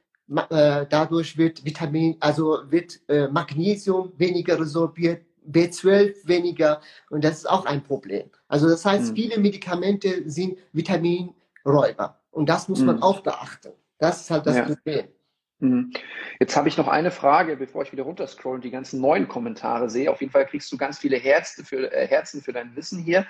[0.49, 7.49] äh, dadurch wird Vitamin, also wird äh, Magnesium weniger resorbiert, B12 weniger und das ist
[7.49, 8.29] auch ein Problem.
[8.49, 9.15] Also das heißt, mhm.
[9.15, 12.87] viele Medikamente sind Vitaminräuber und das muss mhm.
[12.87, 13.71] man auch beachten.
[13.99, 14.63] Das ist halt das ja.
[14.65, 15.07] Problem.
[15.59, 15.91] Mhm.
[16.39, 19.89] Jetzt habe ich noch eine Frage, bevor ich wieder runterscroll und die ganzen neuen Kommentare
[19.89, 20.11] sehe.
[20.11, 23.25] Auf jeden Fall kriegst du ganz viele Herzen für, äh, Herzen für dein Wissen hier.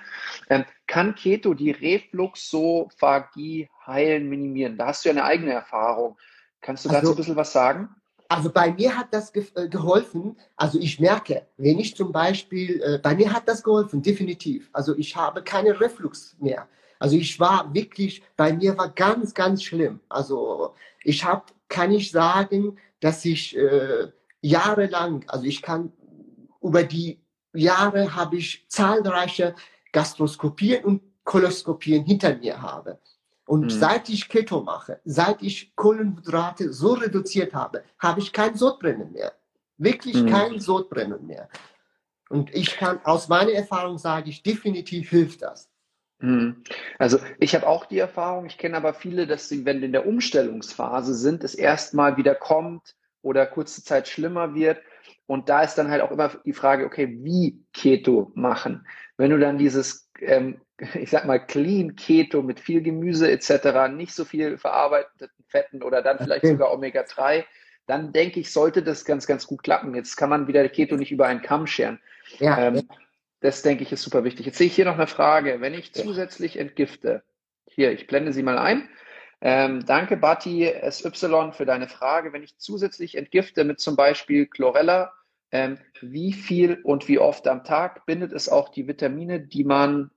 [0.50, 4.76] Ähm, kann Keto die Refluxophagie heilen, minimieren?
[4.76, 6.18] Da hast du ja eine eigene Erfahrung.
[6.60, 7.88] Kannst du dazu also, ein bisschen was sagen?
[8.28, 10.36] Also bei mir hat das ge äh, geholfen.
[10.56, 14.68] Also ich merke, wenn ich zum Beispiel, äh, bei mir hat das geholfen, definitiv.
[14.74, 16.68] Also ich habe keine Reflux mehr.
[16.98, 20.00] Also ich war wirklich, bei mir war ganz, ganz schlimm.
[20.08, 24.08] Also ich habe, kann ich sagen, dass ich äh,
[24.40, 25.92] jahrelang, also ich kann
[26.60, 27.20] über die
[27.54, 29.54] Jahre habe ich zahlreiche
[29.92, 32.98] Gastroskopien und Koloskopien hinter mir habe.
[33.46, 33.70] Und mhm.
[33.70, 39.32] seit ich Keto mache, seit ich Kohlenhydrate so reduziert habe, habe ich kein Sodbrennen mehr.
[39.78, 40.28] Wirklich mhm.
[40.28, 41.48] kein Sodbrennen mehr.
[42.28, 45.70] Und ich kann aus meiner Erfahrung sage ich, definitiv hilft das.
[46.20, 46.62] Mhm.
[46.98, 50.06] Also ich habe auch die Erfahrung, ich kenne aber viele, dass sie, wenn in der
[50.06, 54.78] Umstellungsphase sind, es erstmal wieder kommt oder kurze Zeit schlimmer wird.
[55.26, 58.86] Und da ist dann halt auch immer die Frage, okay, wie Keto machen?
[59.16, 60.60] Wenn du dann dieses ähm,
[60.94, 66.02] ich sag mal, clean Keto mit viel Gemüse etc., nicht so viel verarbeiteten Fetten oder
[66.02, 66.52] dann vielleicht okay.
[66.52, 67.44] sogar Omega-3,
[67.86, 69.94] dann denke ich, sollte das ganz, ganz gut klappen.
[69.94, 71.98] Jetzt kann man wieder Keto nicht über einen Kamm scheren.
[72.38, 72.82] Ja, ähm, ja.
[73.40, 74.46] Das denke ich ist super wichtig.
[74.46, 75.60] Jetzt sehe ich hier noch eine Frage.
[75.60, 77.22] Wenn ich zusätzlich entgifte,
[77.66, 78.88] hier, ich blende sie mal ein.
[79.40, 82.32] Ähm, danke, Bati SY, für deine Frage.
[82.32, 85.12] Wenn ich zusätzlich entgifte mit zum Beispiel Chlorella,
[85.52, 90.10] ähm, wie viel und wie oft am Tag bindet es auch die Vitamine, die man,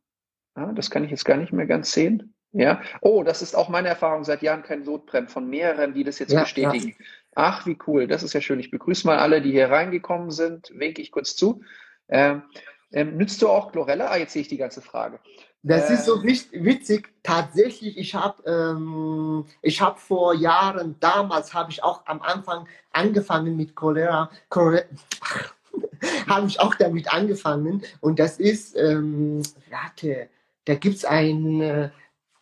[0.56, 2.34] ah, das kann ich jetzt gar nicht mehr ganz sehen.
[2.54, 6.20] Ja, oh, das ist auch meine Erfahrung seit Jahren kein Sodbrennen von mehreren, die das
[6.20, 6.96] jetzt ja, bestätigen.
[7.00, 7.06] Ja.
[7.36, 8.60] Ach, wie cool, das ist ja schön.
[8.60, 11.64] Ich begrüße mal alle, die hier reingekommen sind, winke ich kurz zu.
[12.10, 12.44] Ähm,
[12.92, 14.08] ähm, nützt du auch Chlorella?
[14.08, 15.20] Ah, jetzt sehe ich die ganze Frage.
[15.64, 17.10] Das ähm, ist so witzig.
[17.24, 23.76] Tatsächlich, ich habe ähm, hab vor Jahren, damals habe ich auch am Anfang angefangen mit
[23.76, 24.30] Cholera.
[24.50, 24.84] Cholera
[26.28, 27.84] habe ich auch damit angefangen.
[28.00, 30.30] Und das ist, ähm, warte,
[30.66, 31.90] da gibt es einen, äh,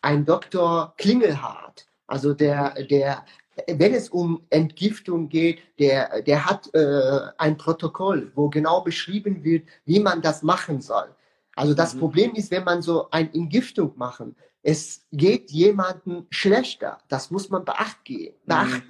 [0.02, 0.94] ein Dr.
[0.96, 1.86] Klingelhardt.
[2.06, 3.24] Also der, der
[3.66, 9.68] wenn es um Entgiftung geht, der, der hat äh, ein Protokoll, wo genau beschrieben wird,
[9.84, 11.14] wie man das machen soll.
[11.56, 12.00] Also das mhm.
[12.00, 16.98] Problem ist, wenn man so eine Entgiftung machen, es geht jemandem schlechter.
[17.08, 18.28] Das muss man beachten.
[18.46, 18.82] Mhm.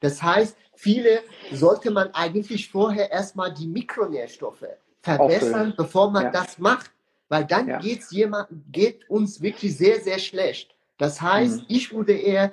[0.00, 1.20] Das heißt, viele
[1.52, 4.66] sollte man eigentlich vorher erstmal die Mikronährstoffe
[5.02, 5.74] verbessern, Auffüllen.
[5.76, 6.30] bevor man ja.
[6.30, 6.90] das macht,
[7.28, 7.78] weil dann ja.
[7.78, 10.74] geht's jemand, geht uns wirklich sehr, sehr schlecht.
[10.98, 11.66] Das heißt, mhm.
[11.68, 12.52] ich würde eher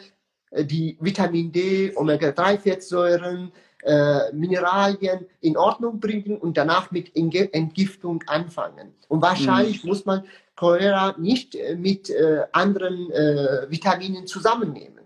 [0.62, 3.52] die Vitamin D, Omega-3-Fettsäuren,
[3.84, 8.94] äh, Mineralien in Ordnung bringen und danach mit Entgiftung anfangen.
[9.08, 9.90] Und wahrscheinlich mhm.
[9.90, 10.24] muss man
[10.56, 15.04] Cholera nicht äh, mit äh, anderen äh, Vitaminen zusammennehmen.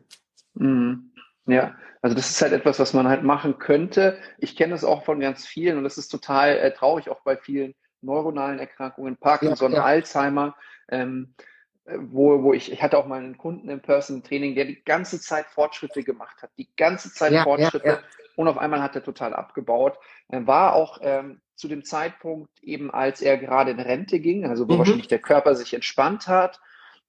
[0.54, 1.12] Mhm.
[1.46, 4.18] Ja, also das ist halt etwas, was man halt machen könnte.
[4.38, 7.38] Ich kenne das auch von ganz vielen und das ist total äh, traurig, auch bei
[7.38, 9.84] vielen neuronalen Erkrankungen, Parkinson, ja, ja.
[9.84, 10.56] Alzheimer.
[10.90, 11.34] Ähm,
[11.96, 15.22] wo, wo ich, ich hatte auch mal einen Kunden im Personal Training, der die ganze
[15.22, 18.00] Zeit Fortschritte gemacht hat, die ganze Zeit ja, Fortschritte ja, ja.
[18.36, 19.98] und auf einmal hat er total abgebaut.
[20.28, 24.68] Er war auch ähm, zu dem Zeitpunkt eben, als er gerade in Rente ging, also
[24.68, 24.80] wo mhm.
[24.80, 26.60] wahrscheinlich der Körper sich entspannt hat.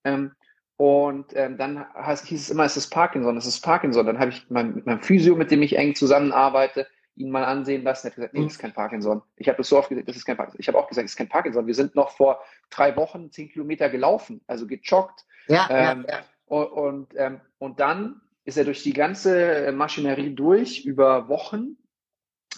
[0.04, 0.32] Ähm,
[0.76, 4.06] und ähm, dann hieß es immer, es ist Parkinson, es ist Parkinson.
[4.06, 6.86] Dann habe ich mein, mit meinem Physio, mit dem ich eng zusammenarbeite,
[7.18, 8.06] ihn mal ansehen lassen.
[8.06, 9.22] Er hat gesagt, nee, das ist kein Parkinson.
[9.36, 10.60] Ich habe das so oft gesagt, das ist kein Parkinson.
[10.60, 11.66] Ich habe auch gesagt, das ist kein Parkinson.
[11.66, 15.24] Wir sind noch vor drei Wochen zehn Kilometer gelaufen, also gejoggt.
[15.48, 16.24] Ja, ähm, ja, ja.
[16.46, 21.76] Und, und, ähm, und dann ist er durch die ganze Maschinerie durch, über Wochen,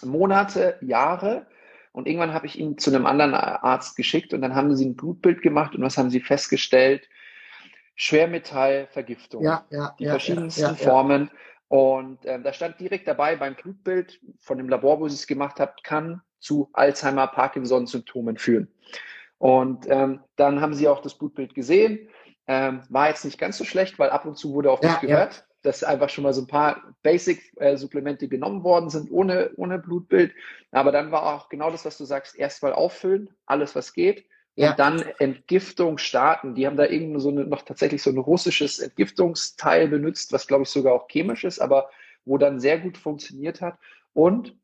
[0.03, 1.47] Monate, Jahre.
[1.91, 4.95] Und irgendwann habe ich ihn zu einem anderen Arzt geschickt und dann haben sie ein
[4.95, 7.09] Blutbild gemacht und was haben sie festgestellt?
[7.95, 9.43] Schwermetallvergiftung.
[9.43, 11.29] Ja, ja, die ja, verschiedensten Formen.
[11.71, 15.57] Und äh, da stand direkt dabei beim Blutbild von dem Labor, wo sie es gemacht
[15.57, 18.67] hat, kann zu Alzheimer, Parkinson-Symptomen führen.
[19.37, 22.09] Und ähm, dann haben sie auch das Blutbild gesehen.
[22.45, 24.99] Ähm, war jetzt nicht ganz so schlecht, weil ab und zu wurde auch ja, das
[24.99, 25.43] gehört, ja.
[25.61, 30.33] dass einfach schon mal so ein paar Basic-Supplemente äh, genommen worden sind ohne, ohne Blutbild.
[30.71, 34.71] Aber dann war auch genau das, was du sagst, erstmal auffüllen, alles was geht ja.
[34.71, 36.55] und dann Entgiftung starten.
[36.55, 40.63] Die haben da irgendwie so eine, noch tatsächlich so ein russisches Entgiftungsteil benutzt, was glaube
[40.63, 41.89] ich sogar auch chemisch ist, aber
[42.25, 43.77] wo dann sehr gut funktioniert hat.
[44.13, 44.55] Und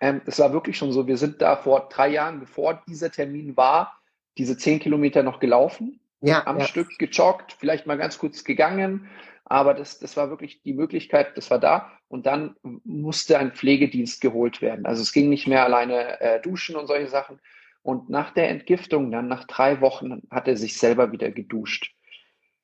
[0.00, 3.56] ähm, es war wirklich schon so, wir sind da vor drei Jahren, bevor dieser Termin
[3.56, 4.00] war,
[4.36, 6.64] diese zehn Kilometer noch gelaufen, ja, am ja.
[6.64, 9.08] Stück gejoggt, vielleicht mal ganz kurz gegangen,
[9.44, 11.92] aber das, das war wirklich die Möglichkeit, das war da.
[12.08, 14.86] Und dann musste ein Pflegedienst geholt werden.
[14.86, 17.38] Also es ging nicht mehr alleine äh, duschen und solche Sachen,
[17.84, 21.94] und nach der Entgiftung, dann nach drei Wochen, hat er sich selber wieder geduscht.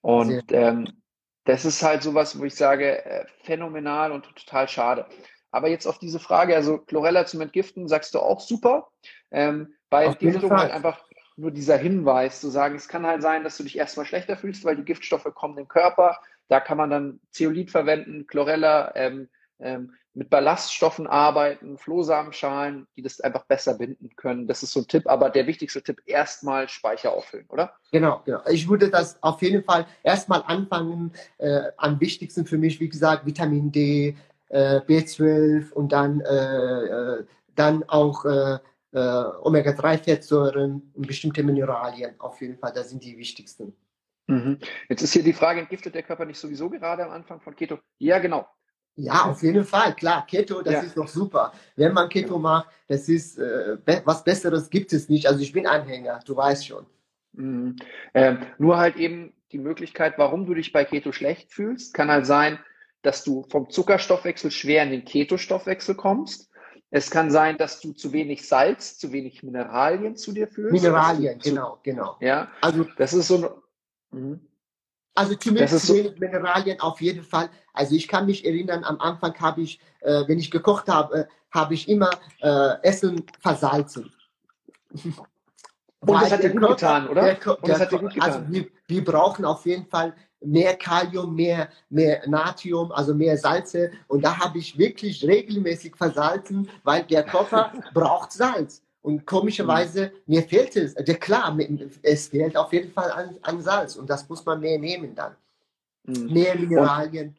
[0.01, 0.89] Und ähm,
[1.45, 5.07] das ist halt sowas, wo ich sage, äh, phänomenal und total schade.
[5.51, 8.89] Aber jetzt auf diese Frage, also Chlorella zum Entgiften, sagst du auch super.
[9.31, 11.05] Ähm, bei auf Entgiftung halt einfach
[11.37, 14.65] nur dieser Hinweis zu sagen, es kann halt sein, dass du dich erstmal schlechter fühlst,
[14.65, 16.19] weil die Giftstoffe kommen im Körper.
[16.49, 19.29] Da kann man dann Zeolit verwenden, Chlorella, ähm,
[19.61, 24.49] ähm, mit Ballaststoffen arbeiten, Flohsamenschalen, die das einfach besser binden können.
[24.49, 27.75] Das ist so ein Tipp, aber der wichtigste Tipp, erstmal Speicher auffüllen, oder?
[27.93, 28.41] Genau, genau.
[28.49, 31.13] Ich würde das auf jeden Fall erstmal anfangen.
[31.39, 34.17] Äh, am wichtigsten für mich, wie gesagt, Vitamin D,
[34.49, 38.59] äh, B12 und dann, äh, äh dann auch äh,
[38.93, 42.73] äh, Omega-3-Fettsäuren und bestimmte Mineralien auf jeden Fall.
[42.73, 43.75] Das sind die wichtigsten.
[44.27, 44.59] Mhm.
[44.89, 47.79] Jetzt ist hier die Frage, entgiftet der Körper nicht sowieso gerade am Anfang von Keto?
[47.99, 48.47] Ja, genau.
[49.03, 50.27] Ja, auf jeden Fall, klar.
[50.27, 50.81] Keto, das ja.
[50.81, 51.53] ist doch super.
[51.77, 55.27] Wenn man Keto macht, das ist äh, be was Besseres gibt es nicht.
[55.27, 56.87] Also ich bin Anhänger, du weißt schon.
[57.33, 57.77] Mhm.
[58.15, 62.27] Ähm, nur halt eben die Möglichkeit, warum du dich bei Keto schlecht fühlst, kann halt
[62.27, 62.59] sein,
[63.03, 66.51] dass du vom Zuckerstoffwechsel schwer in den Ketostoffwechsel kommst.
[66.91, 70.73] Es kann sein, dass du zu wenig Salz, zu wenig Mineralien zu dir fühlst.
[70.73, 72.17] Mineralien, genau, genau.
[72.21, 73.37] Ja, also das ist so
[74.13, 74.21] ein.
[74.21, 74.41] Mhm.
[75.15, 77.51] Also zumindest so Mineralien auf jeden Fall.
[77.73, 81.25] Also ich kann mich erinnern, am Anfang habe ich, äh, wenn ich gekocht habe, äh,
[81.51, 84.13] habe ich immer äh, Essen versalzen.
[86.03, 87.23] Und das hat dir gut getan, oder?
[87.23, 88.31] Der, der, hat dir gut getan.
[88.31, 93.93] Also wir, wir, brauchen auf jeden Fall mehr Kalium, mehr, mehr Natrium, also mehr Salze.
[94.09, 98.83] Und da habe ich wirklich regelmäßig versalzen, weil der Körper braucht Salz.
[99.03, 101.57] Und komischerweise, mir fehlt es, ja klar,
[102.03, 105.37] es fehlt auf jeden Fall an, an Salz und das muss man mehr nehmen dann.
[106.05, 106.33] Mhm.
[106.33, 107.37] Mehr Mineralien.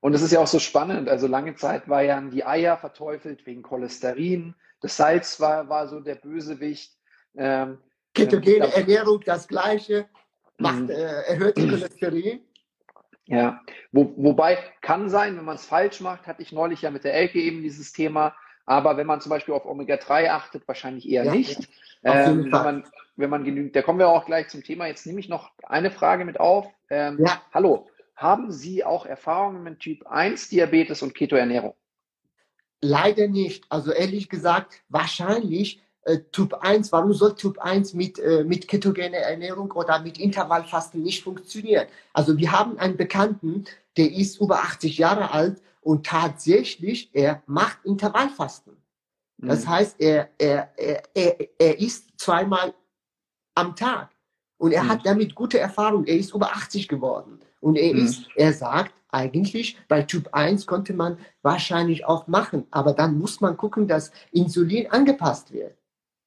[0.00, 1.08] Und es ist ja auch so spannend.
[1.08, 4.54] Also lange Zeit waren die Eier verteufelt wegen Cholesterin.
[4.80, 6.96] Das Salz war, war so der Bösewicht.
[7.36, 7.78] Ähm,
[8.14, 10.08] Ketogene ähm, Ernährung, das Gleiche,
[10.56, 10.90] macht, mhm.
[10.90, 12.40] äh, erhöht die Cholesterin.
[13.26, 13.60] Ja,
[13.92, 17.12] Wo, wobei kann sein, wenn man es falsch macht, hatte ich neulich ja mit der
[17.12, 18.34] Elke eben dieses Thema.
[18.68, 21.70] Aber wenn man zum Beispiel auf Omega-3 achtet, wahrscheinlich eher ja, nicht.
[22.02, 22.84] Ja, ähm, wenn, man,
[23.16, 24.86] wenn man genügend, da kommen wir auch gleich zum Thema.
[24.86, 26.66] Jetzt nehme ich noch eine Frage mit auf.
[26.90, 27.40] Ähm, ja.
[27.54, 31.72] Hallo, haben Sie auch Erfahrungen mit Typ 1 Diabetes und Ketoernährung?
[32.82, 33.64] Leider nicht.
[33.70, 39.16] Also ehrlich gesagt, wahrscheinlich äh, Typ 1, warum soll Typ 1 mit, äh, mit ketogener
[39.16, 41.86] Ernährung oder mit Intervallfasten nicht funktionieren?
[42.12, 43.64] Also wir haben einen Bekannten,
[43.96, 48.76] der ist über 80 Jahre alt und tatsächlich, er macht Intervallfasten.
[49.38, 49.68] Das mhm.
[49.70, 52.74] heißt, er, er, er, er, er isst zweimal
[53.54, 54.10] am Tag
[54.58, 54.88] und er mhm.
[54.90, 56.04] hat damit gute Erfahrung.
[56.04, 57.40] Er ist über 80 geworden.
[57.60, 58.04] Und er mhm.
[58.04, 63.40] ist, er sagt eigentlich, bei Typ 1 konnte man wahrscheinlich auch machen, aber dann muss
[63.40, 65.78] man gucken, dass Insulin angepasst wird.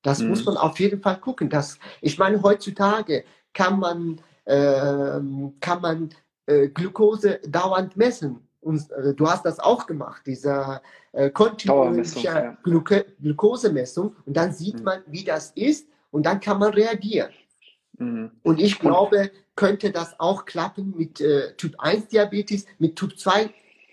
[0.01, 0.29] Das mhm.
[0.29, 1.51] muss man auf jeden Fall gucken.
[1.51, 5.19] Dass, ich meine, heutzutage kann man, äh,
[5.59, 6.09] kann man
[6.47, 8.47] äh, Glucose dauernd messen.
[8.61, 10.81] Und äh, du hast das auch gemacht, dieser
[11.11, 12.57] äh, kontinuierliche ja.
[12.63, 14.15] Glucose Glukosemessung.
[14.25, 14.83] Und dann sieht mhm.
[14.83, 17.31] man, wie das ist und dann kann man reagieren.
[17.97, 18.31] Mhm.
[18.43, 22.65] Und ich glaube, könnte das auch klappen mit äh, Typ 1 Diabetes.
[22.77, 23.49] Mit Typ 2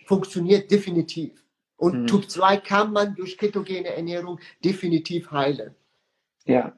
[0.07, 1.43] funktioniert definitiv.
[1.77, 2.07] Und mhm.
[2.07, 5.75] Typ 2 kann man durch ketogene Ernährung definitiv heilen.
[6.45, 6.73] Ja,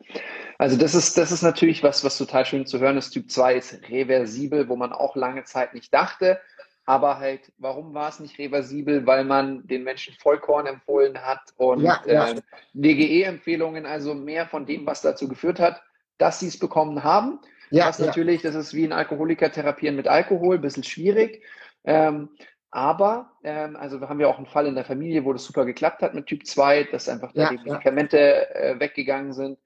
[0.59, 3.11] also das ist, das ist natürlich was, was total schön zu hören ist.
[3.11, 6.41] Typ 2 ist reversibel, wo man auch lange Zeit nicht dachte.
[6.87, 9.07] Aber halt, warum war es nicht reversibel?
[9.07, 12.31] Weil man den Menschen Vollkorn empfohlen hat und ja, ja.
[12.31, 12.41] äh,
[12.74, 15.83] DGE-Empfehlungen, also mehr von dem, was dazu geführt hat,
[16.18, 17.39] dass sie es bekommen haben.
[17.70, 21.45] Ja, was natürlich, das ist wie ein Alkoholiker therapieren mit Alkohol, ein bisschen schwierig.
[21.85, 22.31] Ähm,
[22.70, 25.64] aber, ähm, also wir haben ja auch einen Fall in der Familie, wo das super
[25.64, 29.59] geklappt hat mit Typ 2, dass einfach da die Medikamente äh, weggegangen sind,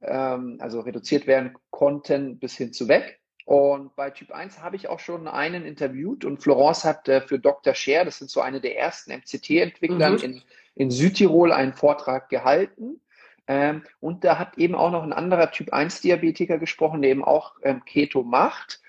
[0.00, 3.20] ähm, also reduziert werden konnten bis hin zu weg.
[3.48, 7.38] Und bei Typ 1 habe ich auch schon einen interviewt und Florence hat äh, für
[7.38, 7.72] Dr.
[7.72, 10.18] Scher, das sind so eine der ersten MCT-Entwickler mhm.
[10.18, 10.42] in,
[10.74, 13.00] in Südtirol, einen Vortrag gehalten.
[13.46, 17.24] Ähm, und da hat eben auch noch ein anderer Typ 1 Diabetiker gesprochen, der eben
[17.24, 18.82] auch ähm, Keto macht.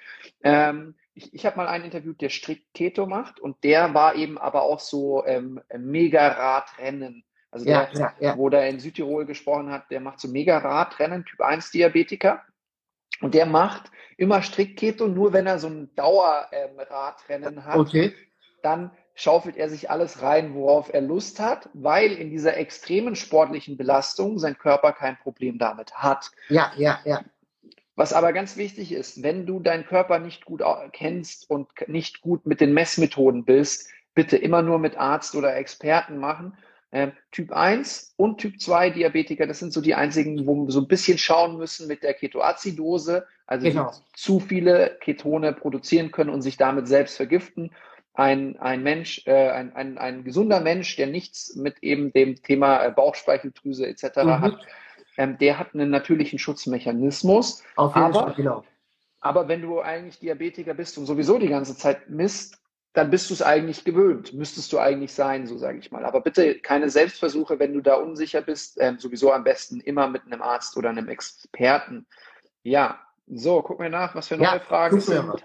[0.44, 4.38] Ähm, ich, ich habe mal einen interviewt, der strikt Keto macht und der war eben
[4.38, 7.24] aber auch so ähm, Mega-Radrennen.
[7.50, 8.38] Also der, ja, ja, ja.
[8.38, 12.44] wo der in Südtirol gesprochen hat, der macht so Mega-Radrennen, Typ 1 Diabetiker.
[13.22, 17.78] Und der macht immer strikt Keto, nur wenn er so ein Dauerradrennen ähm, hat.
[17.78, 18.14] Okay.
[18.62, 23.78] Dann schaufelt er sich alles rein, worauf er Lust hat, weil in dieser extremen sportlichen
[23.78, 26.32] Belastung sein Körper kein Problem damit hat.
[26.48, 27.24] Ja, ja, ja.
[27.96, 30.64] Was aber ganz wichtig ist, wenn du deinen Körper nicht gut
[30.94, 36.18] kennst und nicht gut mit den Messmethoden bist, bitte immer nur mit Arzt oder Experten
[36.18, 36.58] machen.
[36.92, 40.82] Ähm, typ 1 und Typ 2 Diabetiker, das sind so die einzigen, wo wir so
[40.82, 43.92] ein bisschen schauen müssen mit der Ketoazidose, also genau.
[44.16, 47.72] zu viele Ketone produzieren können und sich damit selbst vergiften
[48.20, 52.84] ein, ein Mensch, äh, ein, ein, ein gesunder Mensch, der nichts mit eben dem Thema
[52.84, 54.04] äh, Bauchspeicheldrüse etc.
[54.24, 54.42] Mhm.
[54.42, 54.58] hat,
[55.18, 57.64] ähm, der hat einen natürlichen Schutzmechanismus.
[57.78, 58.64] Auf jeden aber, Fall, genau.
[59.22, 62.58] Aber wenn du eigentlich Diabetiker bist und sowieso die ganze Zeit misst,
[62.94, 64.34] dann bist du es eigentlich gewöhnt.
[64.34, 66.06] Müsstest du eigentlich sein, so sage ich mal.
[66.06, 68.78] Aber bitte keine Selbstversuche, wenn du da unsicher bist.
[68.80, 72.08] Ähm, sowieso am besten immer mit einem Arzt oder einem Experten.
[72.64, 75.44] Ja, so, gucken wir nach, was für neue ja, Fragen sind.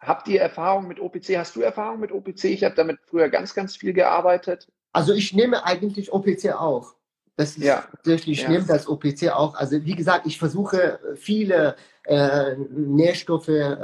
[0.00, 1.36] Habt ihr Erfahrung mit OPC?
[1.36, 2.44] Hast du Erfahrung mit OPC?
[2.44, 4.66] Ich habe damit früher ganz, ganz viel gearbeitet.
[4.92, 6.94] Also ich nehme eigentlich OPC auch.
[7.36, 7.88] Das ist ja.
[8.04, 8.48] ich ja.
[8.48, 9.54] nehme das OPC auch.
[9.54, 11.76] Also wie gesagt, ich versuche viele
[12.10, 13.76] äh, Nährstoffe, äh,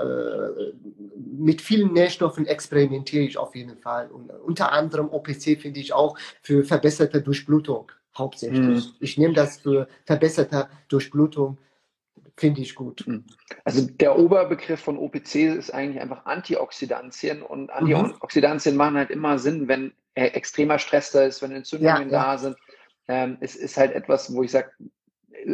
[1.38, 4.08] mit vielen Nährstoffen experimentiere ich auf jeden Fall.
[4.08, 8.84] Und unter anderem OPC finde ich auch für verbesserte Durchblutung hauptsächlich.
[8.86, 8.92] Mhm.
[8.98, 11.58] Ich nehme das für verbesserte Durchblutung
[12.38, 13.00] Finde ich gut.
[13.06, 13.24] Hm.
[13.64, 18.78] Also der Oberbegriff von OPC ist eigentlich einfach Antioxidantien und Antioxidantien mhm.
[18.78, 22.38] machen halt immer Sinn, wenn extremer Stress da ist, wenn Entzündungen ja, da ja.
[22.38, 22.56] sind.
[23.08, 24.70] Ähm, es ist halt etwas, wo ich sage,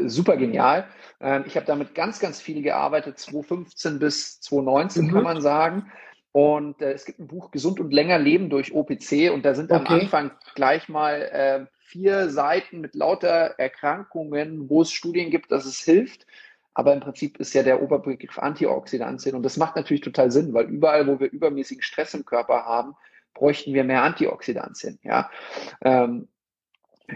[0.06, 0.86] super genial.
[1.20, 5.12] Ähm, ich habe damit ganz, ganz viel gearbeitet, 2015 bis 2019 mhm.
[5.12, 5.92] kann man sagen.
[6.32, 9.70] Und äh, es gibt ein Buch Gesund und länger leben durch OPC und da sind
[9.70, 9.84] okay.
[9.86, 15.66] am Anfang gleich mal äh, vier Seiten mit lauter Erkrankungen, wo es Studien gibt, dass
[15.66, 16.26] es hilft.
[16.72, 20.70] aber im Prinzip ist ja der Oberbegriff Antioxidantien und das macht natürlich total Sinn, weil
[20.70, 22.94] überall, wo wir übermäßigen Stress im Körper haben,
[23.34, 24.98] bräuchten wir mehr Antioxidantien.
[25.02, 25.30] Ja,
[25.82, 26.28] ähm,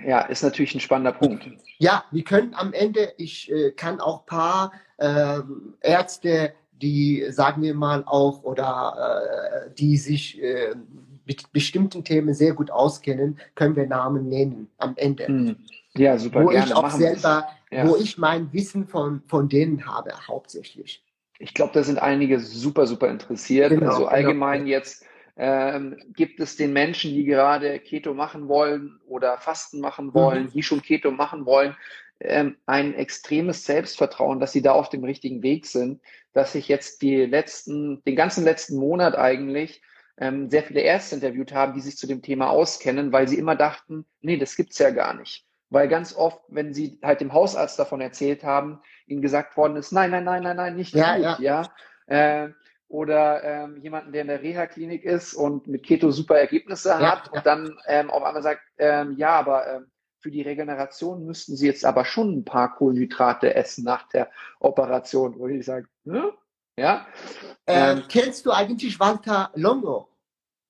[0.04, 1.48] ja, ist natürlich ein spannender Punkt.
[1.78, 5.40] Ja, wir können am Ende, ich äh, kann auch ein paar äh,
[5.80, 10.74] Ärzte, die, sagen wir mal, auch oder äh, die sich äh,
[11.24, 15.26] mit bestimmten Themen sehr gut auskennen, können wir Namen nennen am Ende.
[15.26, 15.56] Hm.
[15.96, 16.44] Ja, super.
[16.44, 16.66] Wo gerne.
[16.66, 17.88] ich auch selber, ja.
[17.88, 21.02] wo ich mein Wissen von, von denen habe, hauptsächlich.
[21.38, 23.70] Ich glaube, da sind einige super, super interessiert.
[23.70, 24.10] Genau, also genau.
[24.10, 24.70] allgemein genau.
[24.70, 25.04] jetzt
[25.36, 30.50] ähm, gibt es den Menschen, die gerade Keto machen wollen oder Fasten machen wollen, mhm.
[30.52, 31.76] die schon Keto machen wollen,
[32.20, 36.00] ähm, ein extremes Selbstvertrauen, dass sie da auf dem richtigen Weg sind,
[36.32, 39.82] dass ich jetzt die letzten, den ganzen letzten Monat eigentlich
[40.18, 43.54] ähm, sehr viele Ärzte interviewt haben, die sich zu dem Thema auskennen, weil sie immer
[43.54, 45.46] dachten, nee, das gibt's ja gar nicht.
[45.68, 49.92] Weil ganz oft, wenn sie halt dem Hausarzt davon erzählt haben, ihnen gesagt worden ist,
[49.92, 51.62] nein, nein, nein, nein, nein, nicht ja, gut, ja.
[52.08, 52.44] ja?
[52.44, 52.50] Äh,
[52.88, 57.32] oder ähm, jemanden, der in der Reha-Klinik ist und mit Keto super Ergebnisse ja, hat
[57.32, 59.86] und dann ähm, auf einmal sagt, ähm, ja, aber ähm,
[60.20, 64.30] für die Regeneration müssten Sie jetzt aber schon ein paar Kohlenhydrate essen nach der
[64.60, 66.30] Operation, wo ich sage, hm?
[66.78, 67.06] ja.
[67.66, 70.08] Äh, ähm, kennst du eigentlich Walter Longo?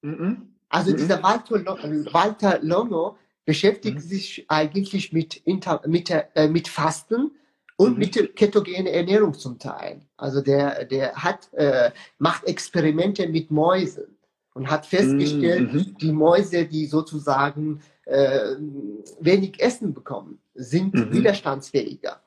[0.03, 0.37] -mm.
[0.69, 1.65] Also mm dieser Walter,
[2.13, 4.01] Walter Longo beschäftigt mhm.
[4.01, 7.31] sich eigentlich mit, mit, äh, mit Fasten
[7.77, 7.99] und mhm.
[7.99, 10.01] mit ketogener Ernährung zum Teil.
[10.17, 14.17] Also der, der hat, äh, macht Experimente mit Mäusen
[14.55, 15.97] und hat festgestellt, mhm.
[16.01, 18.57] die Mäuse, die sozusagen äh,
[19.21, 21.13] wenig Essen bekommen, sind mhm.
[21.13, 22.21] widerstandsfähiger.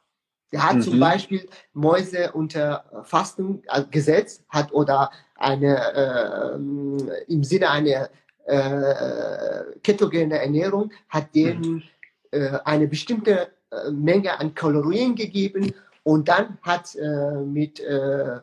[0.51, 0.81] Er hat mhm.
[0.81, 8.09] zum Beispiel Mäuse unter Fasten äh, gesetzt, hat oder eine äh, im Sinne einer
[8.45, 11.83] äh, ketogene Ernährung, hat denen mhm.
[12.31, 13.49] äh, eine bestimmte
[13.91, 18.39] Menge an Kalorien gegeben und dann hat äh, mit äh,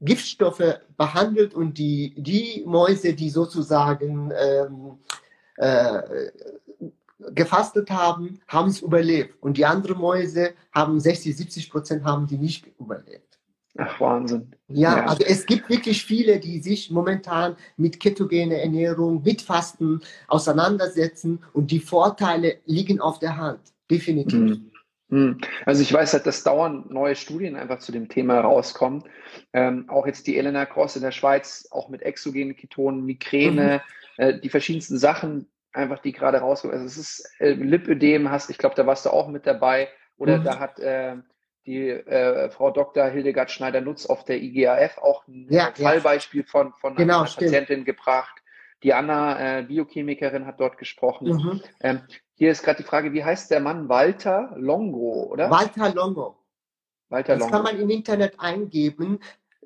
[0.00, 4.98] Giftstoffe behandelt und die, die Mäuse, die sozusagen ähm,
[5.56, 6.30] äh,
[7.34, 9.34] gefastet haben, haben es überlebt.
[9.42, 13.38] Und die anderen Mäuse haben 60, 70 Prozent haben die nicht überlebt.
[13.78, 14.50] Ach, Wahnsinn.
[14.68, 20.00] Ja, ja, also es gibt wirklich viele, die sich momentan mit ketogener Ernährung, mit Fasten
[20.26, 23.60] auseinandersetzen und die Vorteile liegen auf der Hand.
[23.90, 24.40] Definitiv.
[24.40, 24.70] Mhm.
[25.10, 25.40] Hm.
[25.66, 29.02] Also ich weiß halt, dass dauernd neue Studien einfach zu dem Thema rauskommen.
[29.52, 33.82] Ähm, auch jetzt die Elena Cross in der Schweiz, auch mit exogenen Ketonen, Migräne,
[34.16, 34.24] mhm.
[34.24, 36.76] äh, die verschiedensten Sachen, einfach die gerade rauskommen.
[36.76, 39.88] Also es ist äh, Lipödem hast, ich glaube, da warst du auch mit dabei.
[40.16, 40.44] Oder mhm.
[40.44, 41.16] da hat äh,
[41.66, 43.06] die äh, Frau Dr.
[43.06, 46.46] Hildegard Schneider-Nutz auf der IGAF auch ein ja, Fallbeispiel ja.
[46.46, 47.50] von, von genau, einer stimmt.
[47.50, 48.42] Patientin gebracht.
[48.82, 51.28] Die Anna, äh, Biochemikerin, hat dort gesprochen.
[51.28, 51.62] Mhm.
[51.80, 52.00] Ähm,
[52.40, 53.90] hier ist gerade die Frage, wie heißt der Mann?
[53.90, 55.50] Walter Longo, oder?
[55.50, 56.38] Walter Longo.
[57.10, 57.52] Walter das Longo.
[57.52, 59.20] kann man im Internet eingeben.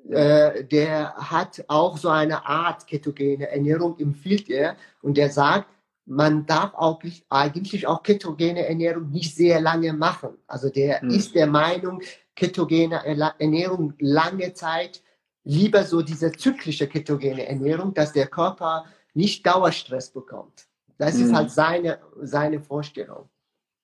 [0.09, 4.75] Äh, der hat auch so eine Art ketogene Ernährung, empfiehlt er.
[5.01, 5.69] Und der sagt,
[6.05, 10.37] man darf auch nicht, eigentlich auch ketogene Ernährung nicht sehr lange machen.
[10.45, 11.11] Also der hm.
[11.11, 12.01] ist der Meinung,
[12.35, 13.05] ketogene
[13.39, 15.01] Ernährung lange Zeit,
[15.45, 20.67] lieber so diese zyklische ketogene Ernährung, dass der Körper nicht Dauerstress bekommt.
[20.97, 21.51] Das ist halt mhm.
[21.51, 23.29] seine, seine Vorstellung.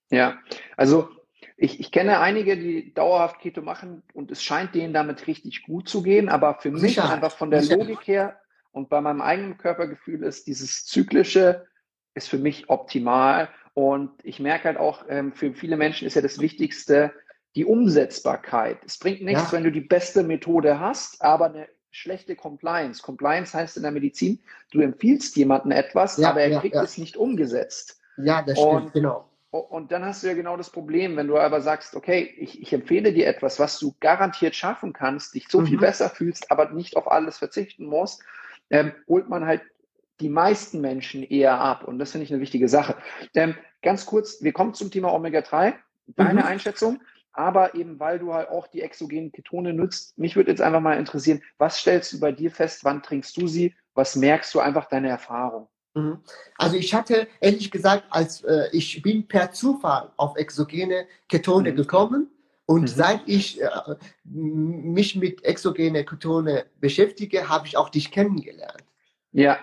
[0.09, 0.39] Ja,
[0.78, 1.09] also
[1.57, 5.88] ich, ich kenne einige, die dauerhaft Keto machen und es scheint denen damit richtig gut
[5.88, 7.12] zu gehen, aber für mich Sicherheit.
[7.12, 7.88] einfach von der Sicherheit.
[7.88, 8.39] Logik her
[8.72, 11.66] und bei meinem eigenen Körpergefühl ist dieses zyklische
[12.14, 16.22] ist für mich optimal und ich merke halt auch, ähm, für viele Menschen ist ja
[16.22, 17.14] das Wichtigste
[17.55, 18.80] die Umsetzbarkeit.
[18.86, 19.51] Es bringt nichts, ja.
[19.53, 23.02] wenn du die beste Methode hast, aber eine schlechte Compliance.
[23.02, 24.39] Compliance heißt in der Medizin,
[24.72, 26.84] du empfiehlst jemandem etwas, ja, aber er ja, kriegt ja.
[26.84, 28.02] es nicht umgesetzt.
[28.18, 29.30] Ja, das stimmt, und, genau.
[29.52, 32.72] Und dann hast du ja genau das Problem, wenn du aber sagst, okay, ich, ich
[32.72, 35.68] empfehle dir etwas, was du garantiert schaffen kannst, dich so mhm.
[35.68, 38.24] viel besser fühlst, aber nicht auf alles verzichten musst,
[38.70, 39.62] ähm, holt man halt
[40.22, 41.84] die meisten Menschen eher ab.
[41.84, 42.96] Und das finde ich eine wichtige Sache.
[43.36, 45.74] Ähm, ganz kurz, wir kommen zum Thema Omega-3.
[46.16, 46.48] Deine mhm.
[46.48, 47.02] Einschätzung?
[47.34, 50.18] Aber eben weil du halt auch die exogenen Ketone nutzt.
[50.18, 53.48] Mich würde jetzt einfach mal interessieren, was stellst du bei dir fest, wann trinkst du
[53.48, 55.68] sie, was merkst du einfach deine Erfahrung?
[55.94, 56.20] Mhm.
[56.58, 61.76] Also ich hatte ehrlich gesagt, als äh, ich bin per Zufall auf exogene Ketone mhm.
[61.76, 62.32] gekommen
[62.66, 62.88] und mhm.
[62.88, 63.70] seit ich äh,
[64.24, 68.84] mich mit exogene Ketone beschäftige, habe ich auch dich kennengelernt.
[69.32, 69.58] Ja.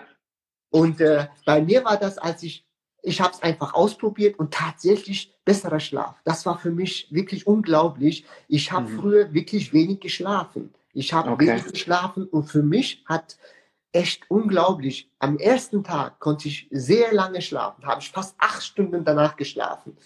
[0.70, 2.67] Und äh, bei mir war das, als ich
[3.02, 6.20] ich habe es einfach ausprobiert und tatsächlich besserer Schlaf.
[6.24, 8.24] Das war für mich wirklich unglaublich.
[8.48, 8.98] Ich habe mhm.
[9.00, 10.74] früher wirklich wenig geschlafen.
[10.92, 11.46] Ich habe okay.
[11.46, 13.36] wenig geschlafen und für mich hat
[13.92, 15.10] echt unglaublich.
[15.18, 19.96] Am ersten Tag konnte ich sehr lange schlafen, habe ich fast acht Stunden danach geschlafen.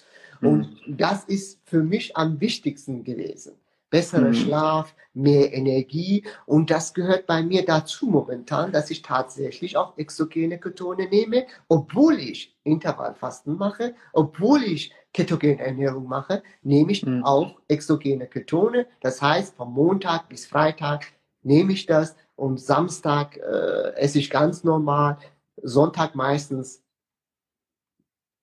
[0.40, 0.48] Mhm.
[0.48, 3.54] Und das ist für mich am wichtigsten gewesen,
[3.92, 4.34] besserer mhm.
[4.34, 6.24] Schlaf, mehr Energie.
[6.46, 12.18] Und das gehört bei mir dazu momentan, dass ich tatsächlich auch exogene Ketone nehme, obwohl
[12.18, 17.22] ich Intervallfasten mache, obwohl ich ketogene Ernährung mache, nehme ich mhm.
[17.22, 18.86] auch exogene Ketone.
[19.02, 21.12] Das heißt, vom Montag bis Freitag
[21.42, 25.18] nehme ich das und Samstag äh, esse ich ganz normal,
[25.62, 26.82] Sonntag meistens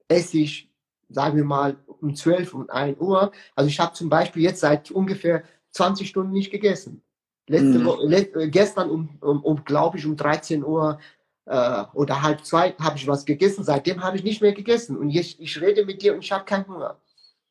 [0.08, 0.69] esse ich,
[1.10, 3.32] sagen wir mal, um 12 und 1 Uhr.
[3.56, 7.02] Also ich habe zum Beispiel jetzt seit ungefähr 20 Stunden nicht gegessen.
[7.48, 7.86] Letzte mhm.
[7.86, 11.00] Woche, äh, gestern um, um, um glaube ich, um 13 Uhr
[11.46, 13.64] äh, oder halb zwei habe ich was gegessen.
[13.64, 14.98] Seitdem habe ich nicht mehr gegessen.
[14.98, 17.00] Und ich, ich rede mit dir und ich habe keinen Hunger.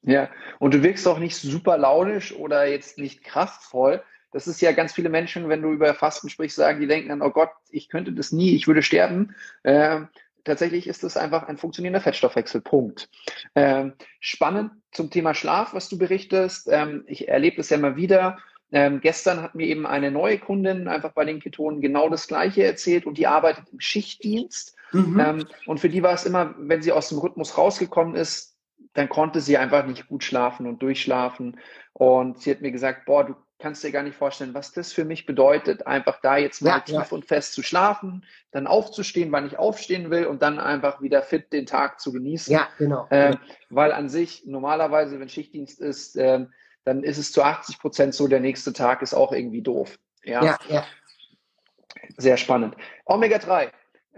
[0.02, 0.30] Ja,
[0.60, 4.02] und du wirkst auch nicht super launisch oder jetzt nicht kraftvoll.
[4.30, 7.22] Das ist ja ganz viele Menschen, wenn du über Fasten sprichst, sagen, die denken dann,
[7.22, 9.34] oh Gott, ich könnte das nie, ich würde sterben.
[9.64, 10.02] Äh,
[10.48, 12.60] tatsächlich ist es einfach ein funktionierender Fettstoffwechsel.
[12.60, 13.08] Punkt.
[13.54, 16.68] Ähm, spannend zum Thema Schlaf, was du berichtest.
[16.70, 18.38] Ähm, ich erlebe das ja immer wieder.
[18.70, 22.64] Ähm, gestern hat mir eben eine neue Kundin einfach bei den Ketonen genau das Gleiche
[22.64, 24.76] erzählt und die arbeitet im Schichtdienst.
[24.92, 25.20] Mhm.
[25.20, 28.56] Ähm, und für die war es immer, wenn sie aus dem Rhythmus rausgekommen ist,
[28.94, 31.58] dann konnte sie einfach nicht gut schlafen und durchschlafen.
[31.92, 35.04] Und sie hat mir gesagt, boah, du kannst dir gar nicht vorstellen, was das für
[35.04, 37.06] mich bedeutet, einfach da jetzt mal ja, tief ja.
[37.10, 41.52] und fest zu schlafen, dann aufzustehen, wann ich aufstehen will und dann einfach wieder fit
[41.52, 42.52] den Tag zu genießen.
[42.52, 43.08] Ja, genau.
[43.10, 43.36] Ähm,
[43.68, 46.52] weil an sich normalerweise, wenn Schichtdienst ist, ähm,
[46.84, 49.98] dann ist es zu 80 Prozent so, der nächste Tag ist auch irgendwie doof.
[50.22, 50.58] Ja, ja.
[50.68, 50.84] ja.
[52.16, 52.76] Sehr spannend.
[53.04, 53.70] Omega 3.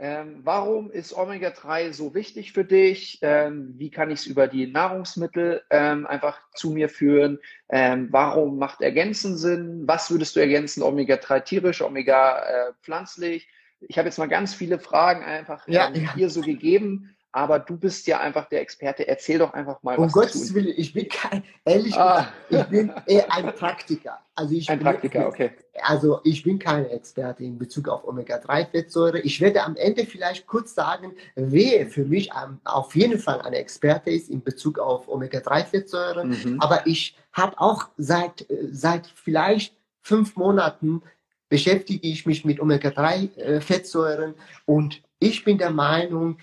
[0.03, 3.19] Ähm, warum ist Omega-3 so wichtig für dich?
[3.21, 7.39] Ähm, wie kann ich es über die Nahrungsmittel ähm, einfach zu mir führen?
[7.69, 9.83] Ähm, warum macht Ergänzen Sinn?
[9.87, 10.83] Was würdest du ergänzen?
[10.83, 13.47] Omega-3 tierisch, Omega äh, pflanzlich?
[13.81, 16.15] Ich habe jetzt mal ganz viele Fragen einfach ja, ähm, ja.
[16.15, 19.07] hier so gegeben aber du bist ja einfach der Experte.
[19.07, 20.15] Erzähl doch einfach mal um was.
[20.15, 22.29] Um Gottes Willen, ich bin kein, ehrlich ah.
[22.49, 24.19] gesagt, ich bin eher ein Praktiker.
[24.35, 25.53] Also ich ein bin, Praktiker, okay.
[25.83, 29.21] Also ich bin kein Experte in Bezug auf Omega-3-Fettsäure.
[29.21, 32.31] Ich werde am Ende vielleicht kurz sagen, wer für mich
[32.65, 36.25] auf jeden Fall ein Experte ist in Bezug auf Omega-3-Fettsäure.
[36.25, 36.61] Mhm.
[36.61, 41.03] Aber ich habe auch seit, seit vielleicht fünf Monaten
[41.49, 44.35] beschäftige ich mich mit Omega-3-Fettsäuren
[44.67, 46.39] und ich bin der Meinung,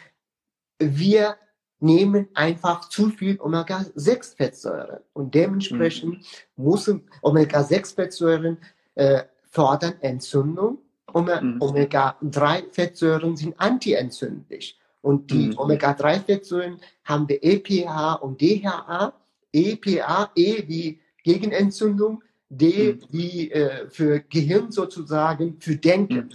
[0.80, 1.36] wir
[1.80, 6.20] nehmen einfach zu viel Omega-6-Fettsäuren und dementsprechend
[6.56, 6.64] mhm.
[6.64, 8.58] müssen Omega-6-Fettsäuren
[8.96, 10.80] äh, fördern Entzündung.
[11.14, 11.58] Mhm.
[11.62, 14.80] Omega-3-Fettsäuren sind antientzündlich.
[15.02, 15.58] Und die mhm.
[15.58, 19.14] Omega-3-Fettsäuren haben wir EPA und DHA.
[19.54, 23.00] EPA, E wie Gegenentzündung, D mhm.
[23.12, 26.30] wie äh, für Gehirn sozusagen, für Denken.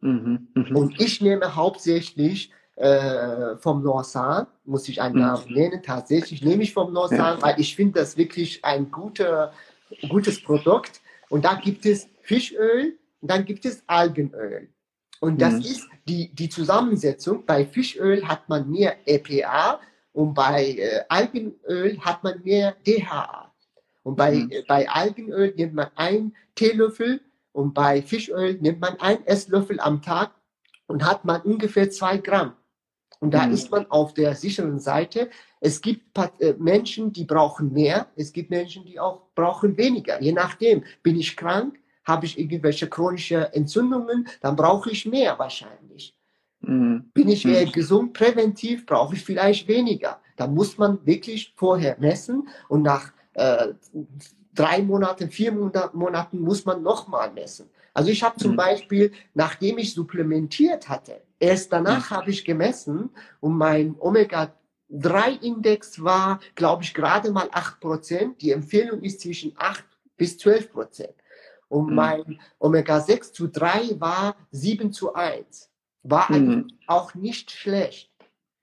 [0.00, 0.48] Mhm.
[0.54, 0.76] Mhm.
[0.76, 5.20] Und ich nehme hauptsächlich äh, vom Norsan, muss ich einen mhm.
[5.20, 5.82] Namen nennen.
[5.82, 7.42] Tatsächlich nehme ich vom Norsan, ja.
[7.42, 9.52] weil ich finde das wirklich ein guter,
[10.08, 11.00] gutes Produkt.
[11.28, 14.68] Und da gibt es Fischöl und dann gibt es Algenöl.
[15.20, 15.60] Und das mhm.
[15.60, 17.46] ist die, die Zusammensetzung.
[17.46, 19.80] Bei Fischöl hat man mehr EPA
[20.12, 23.52] und bei äh, Algenöl hat man mehr DHA.
[24.02, 24.52] Und bei, mhm.
[24.68, 27.20] bei Algenöl nimmt man ein Teelöffel
[27.52, 30.32] und bei Fischöl nimmt man ein Esslöffel am Tag
[30.86, 32.52] und hat man ungefähr zwei Gramm.
[33.20, 33.54] Und da mhm.
[33.54, 35.30] ist man auf der sicheren Seite.
[35.60, 38.08] Es gibt äh, Menschen, die brauchen mehr.
[38.16, 40.20] Es gibt Menschen, die auch brauchen weniger.
[40.20, 46.14] Je nachdem, bin ich krank, habe ich irgendwelche chronische Entzündungen, dann brauche ich mehr wahrscheinlich.
[46.60, 47.10] Mhm.
[47.14, 47.72] Bin ich eher mhm.
[47.72, 50.20] gesund, präventiv, brauche ich vielleicht weniger.
[50.36, 53.68] Da muss man wirklich vorher messen und nach äh,
[54.54, 57.68] drei Monaten, vier Monaten muss man nochmal messen.
[57.92, 58.56] Also ich habe zum mhm.
[58.56, 63.10] Beispiel, nachdem ich supplementiert hatte, erst danach habe ich gemessen
[63.40, 68.36] und mein Omega-3-Index war, glaube ich, gerade mal 8%.
[68.38, 69.84] Die Empfehlung ist zwischen 8
[70.16, 71.08] bis 12%.
[71.68, 71.94] Und mhm.
[71.94, 75.70] mein Omega-6 zu 3 war 7 zu 1.
[76.02, 76.68] War mhm.
[76.86, 78.10] auch nicht schlecht.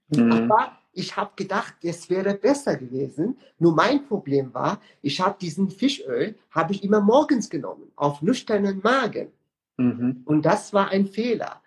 [0.09, 0.31] Mhm.
[0.31, 3.37] Aber ich habe gedacht, es wäre besser gewesen.
[3.59, 8.81] Nur mein Problem war, ich habe diesen Fischöl, habe ich immer morgens genommen, auf nüchternen
[8.83, 9.31] Magen.
[9.77, 10.21] Mhm.
[10.25, 11.60] Und das war ein Fehler.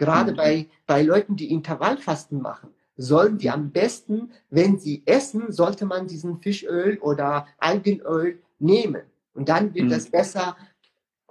[0.00, 0.36] Gerade mhm.
[0.36, 6.06] bei, bei Leuten, die Intervallfasten machen, sollen die am besten, wenn sie essen, sollte man
[6.06, 9.02] diesen Fischöl oder Algenöl nehmen.
[9.34, 9.90] Und dann wird mhm.
[9.90, 10.56] das besser,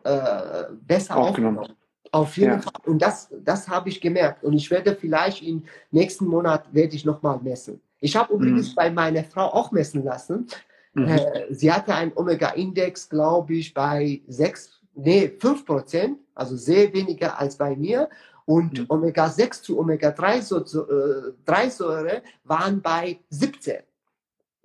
[0.04, 1.58] äh, besser aufgenommen.
[1.58, 1.80] aufgenommen.
[2.12, 2.62] Auf jeden ja.
[2.62, 2.74] Fall.
[2.86, 4.44] Und das, das habe ich gemerkt.
[4.44, 7.82] Und ich werde vielleicht im nächsten Monat werde ich nochmal messen.
[8.00, 8.76] Ich habe übrigens mhm.
[8.76, 10.46] bei meiner Frau auch messen lassen.
[10.94, 11.08] Mhm.
[11.08, 17.40] Äh, sie hatte einen Omega-Index, glaube ich, bei 6, nee, 5 Prozent, also sehr weniger
[17.40, 18.10] als bei mir.
[18.50, 18.86] Und mhm.
[18.90, 23.84] Omega-6 zu Omega-3-Säure äh, waren bei 17.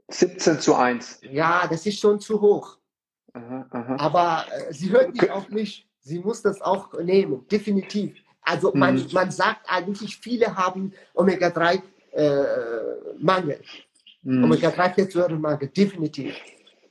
[0.09, 1.21] 17 zu 1.
[1.31, 2.79] Ja, das ist schon zu hoch.
[3.35, 3.97] Aha, aha.
[3.99, 5.87] Aber äh, sie hört nicht auf mich.
[6.01, 8.17] Sie muss das auch nehmen, definitiv.
[8.41, 9.07] Also man, mhm.
[9.13, 13.61] man sagt eigentlich, viele haben Omega-3-Mangel.
[13.61, 13.65] Äh,
[14.23, 14.45] mhm.
[14.45, 16.35] Omega-3-Fettsäurenmangel, definitiv.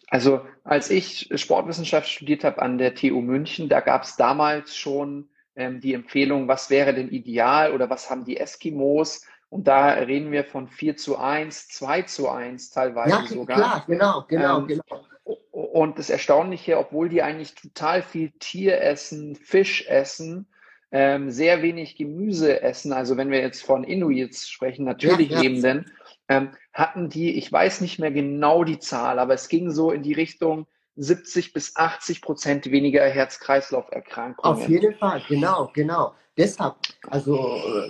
[0.09, 5.27] Also als ich Sportwissenschaft studiert habe an der TU München, da gab es damals schon
[5.55, 9.25] ähm, die Empfehlung, was wäre denn ideal oder was haben die Eskimos?
[9.49, 13.57] Und da reden wir von 4 zu 1, 2 zu 1 teilweise ja, sogar.
[13.57, 15.05] Klar, genau, genau, ähm, genau.
[15.51, 20.47] Und das Erstaunliche, obwohl die eigentlich total viel Tier essen, Fisch essen,
[20.91, 25.41] ähm, sehr wenig Gemüse essen, also wenn wir jetzt von Inuits sprechen, natürlich ja, ja.
[25.43, 25.91] lebenden,
[26.27, 30.03] ähm, hatten die, ich weiß nicht mehr genau die Zahl, aber es ging so in
[30.03, 34.45] die Richtung 70 bis 80 Prozent weniger Herz-Kreislauf-Erkrankungen.
[34.45, 36.13] Auf jeden Fall, genau, genau.
[36.37, 36.75] Deshalb,
[37.09, 37.37] also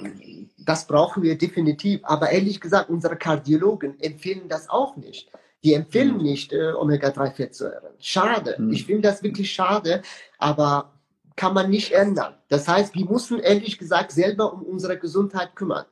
[0.03, 2.01] äh, das brauchen wir definitiv.
[2.03, 5.31] Aber ehrlich gesagt, unsere Kardiologen empfehlen das auch nicht.
[5.63, 6.23] Die empfehlen hm.
[6.23, 7.93] nicht äh, Omega-3-Fettsäuren.
[7.99, 8.57] Schade.
[8.57, 8.71] Hm.
[8.71, 10.01] Ich finde das wirklich schade,
[10.37, 10.93] aber
[11.35, 12.35] kann man nicht ändern.
[12.49, 15.85] Das heißt, wir müssen ehrlich gesagt selber um unsere Gesundheit kümmern.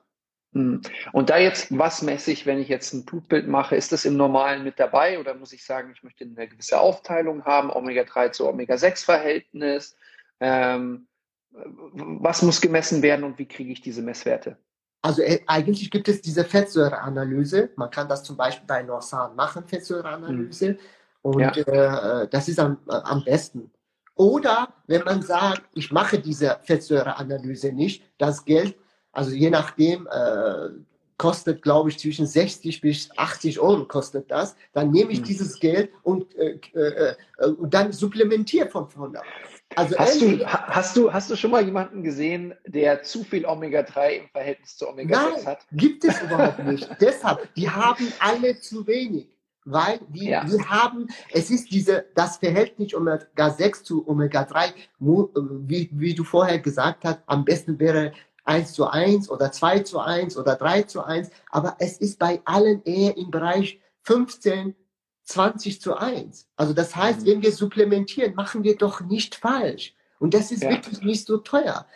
[0.54, 0.82] Hm.
[1.14, 3.76] Und da jetzt, was messe ich, wenn ich jetzt ein Blutbild mache?
[3.76, 7.46] Ist das im Normalen mit dabei oder muss ich sagen, ich möchte eine gewisse Aufteilung
[7.46, 9.96] haben, Omega-3 zu Omega-6-Verhältnis?
[10.40, 11.08] Ähm,
[11.52, 14.58] was muss gemessen werden und wie kriege ich diese Messwerte?
[15.02, 17.72] Also äh, eigentlich gibt es diese Fettsäureanalyse.
[17.76, 20.68] Man kann das zum Beispiel bei Norsan machen, Fettsäureanalyse.
[20.68, 20.78] Hm.
[21.24, 22.22] Und ja.
[22.22, 23.72] äh, das ist am, äh, am besten.
[24.16, 28.76] Oder wenn man sagt, ich mache diese Fettsäureanalyse nicht, das Geld,
[29.12, 30.70] also je nachdem, äh,
[31.22, 35.26] kostet, glaube ich, zwischen 60 bis 80 Euro kostet das, dann nehme ich hm.
[35.26, 39.22] dieses Geld und, äh, äh, äh, und dann supplementiere von vorne.
[39.76, 44.10] Also hast, du, hast, du, hast du schon mal jemanden gesehen, der zu viel Omega-3
[44.10, 45.60] im Verhältnis zu Omega-6 hat?
[45.74, 46.90] gibt es überhaupt nicht.
[47.00, 49.30] Deshalb, die haben alle zu wenig.
[49.64, 50.44] Weil die, ja.
[50.44, 57.06] die haben, es ist diese, das Verhältnis Omega-6 zu Omega-3, wie, wie du vorher gesagt
[57.06, 58.12] hast, am besten wäre
[58.44, 62.42] 1 zu 1 oder 2 zu 1 oder 3 zu 1, aber es ist bei
[62.46, 64.76] allen eher im Bereich 15,
[65.26, 66.48] 20 zu 1.
[66.56, 67.26] Also das heißt, mhm.
[67.26, 69.94] wenn wir supplementieren, machen wir doch nicht falsch.
[70.20, 70.70] Und das ist ja.
[70.70, 71.88] wirklich nicht so teuer.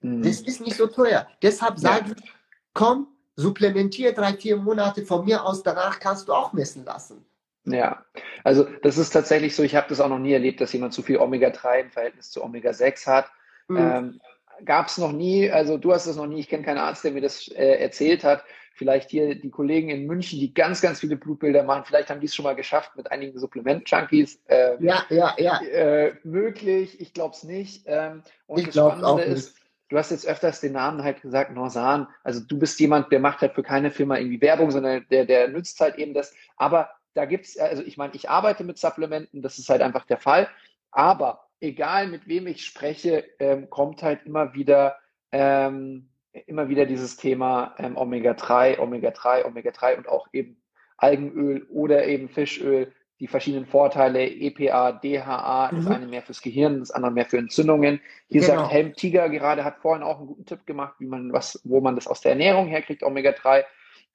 [0.00, 0.22] Mhm.
[0.22, 1.26] Das ist nicht so teuer.
[1.42, 2.32] Deshalb sage ich,
[2.72, 7.24] komm, supplementier drei, vier Monate von mir aus, danach kannst du auch messen lassen.
[7.64, 8.04] Ja,
[8.44, 11.02] also das ist tatsächlich so, ich habe das auch noch nie erlebt, dass jemand zu
[11.02, 13.30] viel Omega-3 im Verhältnis zu Omega-6 hat.
[13.68, 13.76] Mhm.
[13.76, 14.20] Ähm,
[14.64, 17.12] Gab es noch nie, also du hast es noch nie, ich kenne keinen Arzt, der
[17.12, 18.44] mir das äh, erzählt hat
[18.78, 22.26] vielleicht hier die Kollegen in München, die ganz, ganz viele Blutbilder machen, vielleicht haben die
[22.26, 24.40] es schon mal geschafft mit einigen Supplement-Junkies.
[24.48, 25.60] Ähm, ja, ja, ja.
[25.60, 27.82] Äh, möglich, ich glaube es nicht.
[27.86, 29.56] Ähm, und ich das Spannende ist,
[29.88, 32.06] du hast jetzt öfters den Namen halt gesagt, Norsan.
[32.22, 35.48] Also du bist jemand, der macht halt für keine Firma irgendwie Werbung, sondern der, der
[35.48, 36.32] nützt halt eben das.
[36.56, 40.06] Aber da gibt es, also ich meine, ich arbeite mit Supplementen, das ist halt einfach
[40.06, 40.48] der Fall.
[40.92, 44.96] Aber egal mit wem ich spreche, ähm, kommt halt immer wieder
[45.32, 46.08] ähm,
[46.46, 50.60] immer wieder dieses Thema ähm, Omega-3, Omega-3, Omega-3 und auch eben
[50.96, 55.76] Algenöl oder eben Fischöl, die verschiedenen Vorteile, EPA, DHA, mhm.
[55.76, 58.00] das eine mehr fürs Gehirn, das andere mehr für Entzündungen.
[58.28, 58.54] Hier genau.
[58.54, 61.80] sagt Helm Tiger gerade, hat vorhin auch einen guten Tipp gemacht, wie man was, wo
[61.80, 63.64] man das aus der Ernährung herkriegt, Omega-3.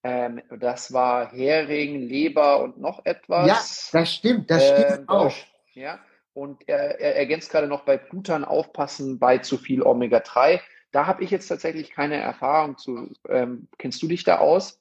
[0.06, 3.48] Ähm, das war Hering, Leber und noch etwas.
[3.48, 5.34] Ja, das stimmt, das stimmt ähm, auch.
[5.74, 6.00] Ja,
[6.34, 10.59] und er, er ergänzt gerade noch bei Blutern aufpassen bei zu viel Omega-3.
[10.91, 13.11] Da habe ich jetzt tatsächlich keine Erfahrung zu.
[13.29, 14.79] Ähm, kennst du dich da aus?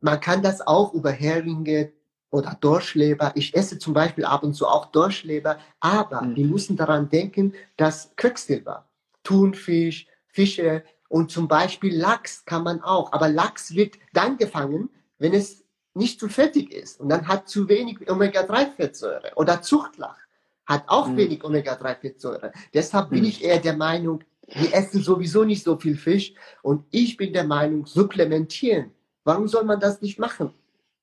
[0.00, 1.92] Man kann das auch über Heringe
[2.30, 3.32] oder Dorschleber.
[3.34, 6.36] Ich esse zum Beispiel ab und zu auch Dorschleber, aber mhm.
[6.36, 8.88] wir müssen daran denken, dass Quecksilber,
[9.22, 13.12] Thunfisch, Fische und zum Beispiel Lachs kann man auch.
[13.12, 14.88] Aber Lachs wird dann gefangen,
[15.18, 15.62] wenn es
[15.94, 20.21] nicht zu fettig ist und dann hat zu wenig Omega-3-Fettsäure oder Zuchtlach
[20.66, 21.16] hat auch mhm.
[21.16, 22.52] wenig Omega-3-Fettsäure.
[22.72, 23.14] Deshalb mhm.
[23.16, 27.32] bin ich eher der Meinung, wir essen sowieso nicht so viel Fisch und ich bin
[27.32, 28.90] der Meinung, supplementieren.
[29.24, 30.52] Warum soll man das nicht machen?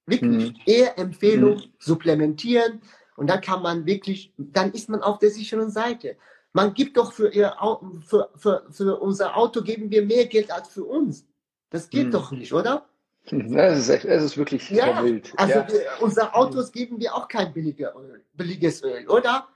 [0.06, 0.60] Wirklich, mhm.
[0.66, 1.74] eher Empfehlung, mhm.
[1.78, 2.82] supplementieren
[3.16, 6.18] und dann kann man wirklich, dann ist man auf der sicheren Seite.
[6.52, 7.56] Man gibt doch für, ihr,
[8.02, 11.28] für, für, für unser Auto geben wir mehr Geld als für uns.
[11.70, 12.12] Das geht mhm.
[12.12, 12.89] doch nicht, oder?
[13.56, 15.34] Es ist, echt, es ist wirklich ja, wild.
[15.38, 15.68] Also ja.
[15.68, 19.48] wir, unser Autos geben wir auch kein billiger Öl, billiges Öl, oder?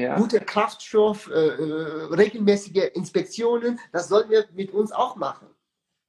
[0.00, 0.16] ja.
[0.16, 5.48] guter Kraftstoff, äh, äh, regelmäßige Inspektionen, das sollten wir mit uns auch machen.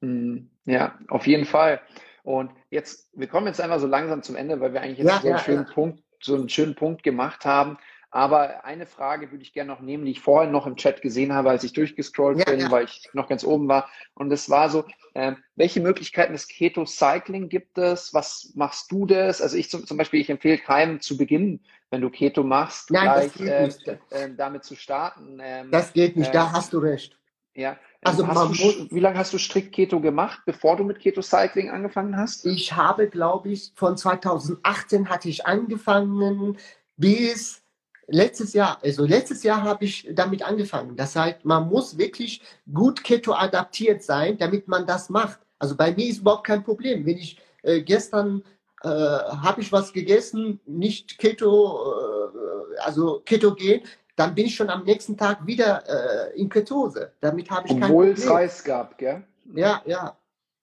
[0.00, 1.80] Hm, ja, auf jeden Fall.
[2.22, 5.20] Und jetzt, wir kommen jetzt einfach so langsam zum Ende, weil wir eigentlich jetzt ja,
[5.20, 7.78] so, einen schönen Punkt, so einen schönen Punkt gemacht haben.
[8.12, 11.32] Aber eine Frage würde ich gerne noch nehmen, die ich vorhin noch im Chat gesehen
[11.32, 12.70] habe, als ich durchgescrollt ja, bin, ja.
[12.70, 13.88] weil ich noch ganz oben war.
[14.14, 14.84] Und es war so,
[15.14, 18.12] äh, welche Möglichkeiten des Keto-Cycling gibt es?
[18.12, 19.40] Was machst du das?
[19.40, 21.60] Also ich zum, zum Beispiel, ich empfehle keinem zu Beginn
[21.92, 23.66] wenn du Keto machst, Nein, gleich äh,
[24.10, 25.38] äh, damit zu starten.
[25.42, 27.18] Ähm, das geht nicht, da ähm, hast du recht.
[27.54, 27.78] Ja.
[28.00, 31.20] Also man du, muss, wie lange hast du strikt Keto gemacht, bevor du mit Keto
[31.20, 32.46] Cycling angefangen hast?
[32.46, 36.56] Ich habe, glaube ich, von 2018 hatte ich angefangen
[36.96, 37.61] bis
[38.06, 38.78] letztes Jahr.
[38.82, 40.96] Also letztes Jahr habe ich damit angefangen.
[40.96, 42.42] Das heißt, man muss wirklich
[42.72, 45.40] gut Keto adaptiert sein, damit man das macht.
[45.58, 47.06] Also bei mir ist überhaupt kein Problem.
[47.06, 48.42] Wenn ich äh, gestern
[48.82, 53.82] äh, habe ich was gegessen, nicht Keto, äh, also Ketogen,
[54.16, 57.12] dann bin ich schon am nächsten Tag wieder äh, in Ketose.
[57.20, 58.14] Damit habe ich Obwohl kein Problem.
[58.14, 59.24] es Reis gab, gell?
[59.54, 60.16] Ja, ja.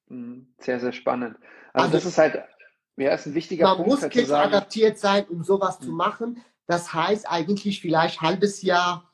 [0.08, 0.48] Mhm.
[0.60, 1.38] Sehr, sehr spannend.
[1.74, 2.44] Also, also das ist halt,
[2.98, 4.02] ja, ist ein wichtiger man Punkt.
[4.02, 5.86] Man muss halt adaptiert sein, um sowas mhm.
[5.86, 6.44] zu machen.
[6.70, 9.12] Das heißt eigentlich vielleicht halbes Jahr,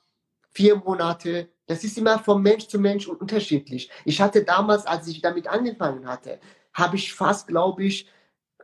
[0.52, 1.48] vier Monate.
[1.68, 3.90] Das ist immer von Mensch zu Mensch unterschiedlich.
[4.04, 6.42] Ich hatte damals, als ich damit angefangen hatte,
[6.74, 8.10] habe ich fast, glaube ich,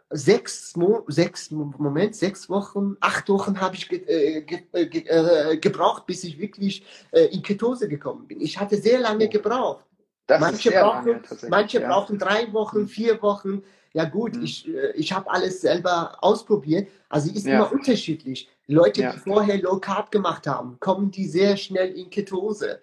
[0.09, 5.05] sechs, Mo sechs Moment, sechs Wochen, acht Wochen habe ich ge äh, ge äh, ge
[5.07, 8.41] äh, gebraucht, bis ich wirklich äh, in Ketose gekommen bin.
[8.41, 9.29] Ich hatte sehr lange oh.
[9.29, 9.85] gebraucht.
[10.27, 11.87] Das manche brauchen, lange, manche ja.
[11.87, 13.63] brauchen drei Wochen, vier Wochen.
[13.93, 14.43] Ja gut, mhm.
[14.43, 16.89] ich, äh, ich habe alles selber ausprobiert.
[17.09, 17.55] Also ist ja.
[17.55, 18.49] immer unterschiedlich.
[18.67, 19.11] Leute, ja.
[19.11, 22.79] die vorher Low Carb gemacht haben, kommen die sehr schnell in Ketose.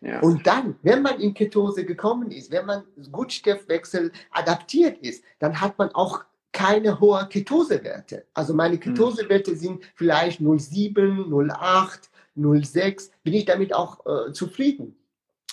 [0.00, 0.20] Ja.
[0.20, 5.78] Und dann, wenn man in Ketose gekommen ist, wenn man Gutstoffwechsel adaptiert ist, dann hat
[5.78, 8.26] man auch keine hohen Ketosewerte.
[8.34, 8.80] Also meine hm.
[8.80, 11.98] Ketosewerte sind vielleicht 0,7, 0,8,
[12.36, 13.10] 0,6.
[13.22, 14.96] Bin ich damit auch äh, zufrieden.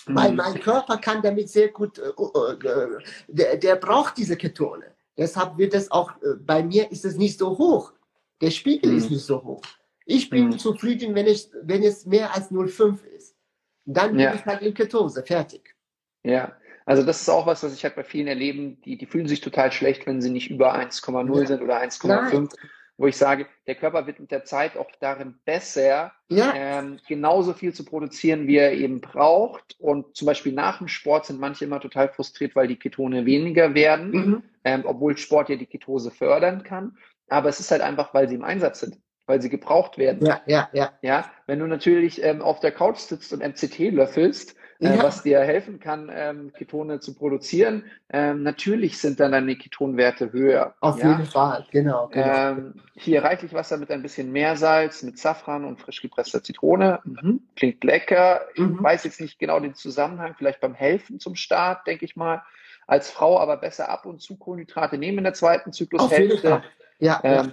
[0.06, 0.16] Mhm.
[0.16, 2.88] Weil mein Körper kann damit sehr gut, äh, äh,
[3.28, 4.86] der, der, braucht diese Ketone.
[5.18, 7.92] Deshalb wird es auch, äh, bei mir ist es nicht so hoch.
[8.40, 8.98] Der Spiegel mhm.
[8.98, 9.62] ist nicht so hoch.
[10.06, 10.58] Ich bin mhm.
[10.58, 13.36] zufrieden, wenn, ich, wenn es mehr als 0,5 ist.
[13.84, 14.34] Dann bin ja.
[14.34, 15.74] ich halt in Ketose, fertig.
[16.22, 16.56] Ja,
[16.86, 19.40] also das ist auch was, was ich halt bei vielen erleben, die, die fühlen sich
[19.40, 21.46] total schlecht, wenn sie nicht über 1,0 ja.
[21.46, 22.54] sind oder 1,5
[22.98, 26.52] wo ich sage, der Körper wird mit der Zeit auch darin besser, ja.
[26.54, 29.76] ähm, genauso viel zu produzieren, wie er eben braucht.
[29.78, 33.74] Und zum Beispiel nach dem Sport sind manche immer total frustriert, weil die Ketone weniger
[33.74, 34.42] werden, mhm.
[34.64, 36.98] ähm, obwohl Sport ja die Ketose fördern kann.
[37.28, 40.26] Aber es ist halt einfach, weil sie im Einsatz sind, weil sie gebraucht werden.
[40.26, 40.92] Ja, ja, ja.
[41.00, 45.02] Ja, wenn du natürlich ähm, auf der Couch sitzt und MCT löffelst, ja.
[45.02, 47.84] was dir helfen kann, ähm, Ketone zu produzieren.
[48.10, 50.74] Ähm, natürlich sind dann deine Ketonwerte höher.
[50.80, 51.10] Auf ja?
[51.10, 52.08] jeden Fall, genau.
[52.08, 52.26] genau.
[52.26, 57.00] Ähm, hier reichlich Wasser mit ein bisschen Meersalz, mit Safran und frisch gepresster Zitrone.
[57.04, 57.40] Mhm.
[57.56, 58.42] Klingt lecker.
[58.54, 58.82] Ich mhm.
[58.82, 62.42] weiß jetzt nicht genau den Zusammenhang, vielleicht beim Helfen zum Start, denke ich mal.
[62.86, 66.62] Als Frau aber besser ab und zu Kohlenhydrate nehmen in der zweiten Zyklushälfte.
[67.00, 67.52] Ja, ähm,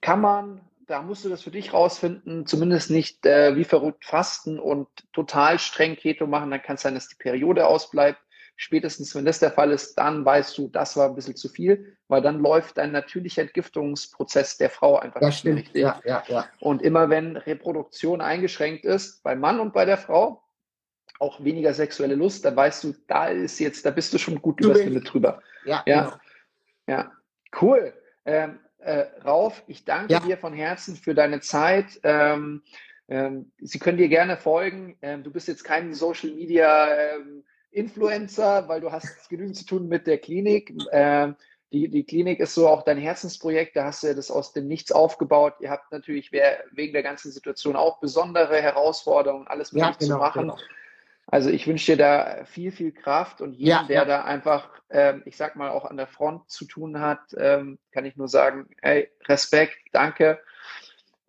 [0.00, 4.58] Kann man da musst du das für dich rausfinden, zumindest nicht äh, wie verrückt fasten
[4.58, 8.18] und total streng Keto machen, dann kann es sein, dass die Periode ausbleibt.
[8.56, 11.96] Spätestens, wenn das der Fall ist, dann weißt du, das war ein bisschen zu viel,
[12.06, 15.82] weil dann läuft ein natürlicher Entgiftungsprozess der Frau einfach das nicht richtig.
[15.82, 16.46] Ja, ja, ja.
[16.60, 20.44] Und immer wenn Reproduktion eingeschränkt ist, beim Mann und bei der Frau,
[21.18, 24.60] auch weniger sexuelle Lust, dann weißt du, da ist jetzt, da bist du schon gut
[24.60, 25.42] übers Limit drüber.
[25.64, 26.02] Ja, ja.
[26.02, 26.16] Genau.
[26.86, 27.12] ja.
[27.60, 27.92] Cool.
[28.24, 30.20] Ähm, äh, Rauf, ich danke ja.
[30.20, 32.00] dir von Herzen für deine Zeit.
[32.02, 32.62] Ähm,
[33.08, 34.96] ähm, Sie können dir gerne folgen.
[35.02, 39.88] Ähm, du bist jetzt kein Social Media ähm, Influencer, weil du hast genügend zu tun
[39.88, 40.72] mit der Klinik.
[40.92, 41.36] Ähm,
[41.72, 44.92] die, die Klinik ist so auch dein Herzensprojekt, da hast du das aus dem Nichts
[44.92, 45.54] aufgebaut.
[45.58, 50.18] Ihr habt natürlich wegen der ganzen Situation auch besondere Herausforderungen, alles möglich ja, genau, zu
[50.20, 50.42] machen.
[50.42, 50.58] Genau.
[51.26, 54.04] Also ich wünsche dir da viel, viel Kraft und jedem, ja, der ja.
[54.04, 58.04] da einfach, ähm, ich sag mal, auch an der Front zu tun hat, ähm, kann
[58.04, 60.38] ich nur sagen, hey, Respekt, danke.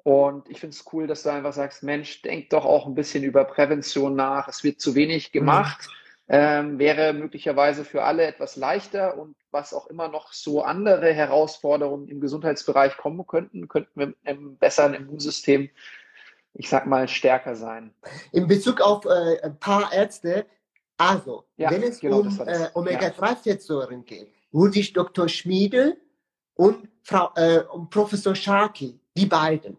[0.04, 3.24] Und ich finde es cool, dass du einfach sagst, Mensch, denk doch auch ein bisschen
[3.24, 4.48] über Prävention nach.
[4.48, 5.40] Es wird zu wenig mhm.
[5.40, 5.88] gemacht.
[5.88, 5.94] Mhm.
[6.28, 12.08] Ähm, wäre möglicherweise für alle etwas leichter und was auch immer noch so andere Herausforderungen
[12.08, 15.70] im Gesundheitsbereich kommen könnten, könnten wir mit einem besseren Immunsystem
[16.56, 17.94] ich sag mal, stärker sein.
[18.32, 20.46] In Bezug auf äh, ein paar Ärzte,
[20.98, 24.04] also, ja, wenn es genau, um äh, Omega-3-Fettsäuren ja.
[24.04, 25.28] geht, würde ich Dr.
[25.28, 25.98] Schmiedel
[26.56, 29.78] und Frau, äh, und Professor Sharkey, die beiden,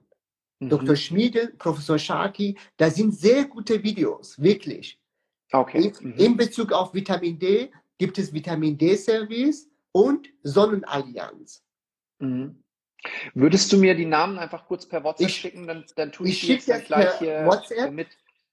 [0.61, 0.69] mhm.
[0.69, 0.95] Dr.
[0.95, 5.01] Schmiedel, Professor Sharkey, da sind sehr gute Videos, wirklich.
[5.53, 5.93] Okay.
[6.01, 6.15] In, mhm.
[6.19, 11.65] in Bezug auf Vitamin D gibt es Vitamin D-Service und Sonnenallianz.
[12.19, 12.63] Mhm.
[13.35, 16.49] Würdest du mir die Namen einfach kurz per WhatsApp ich, schicken, dann, dann tue ich,
[16.49, 18.09] ich die jetzt gleich hier WhatsApp mit,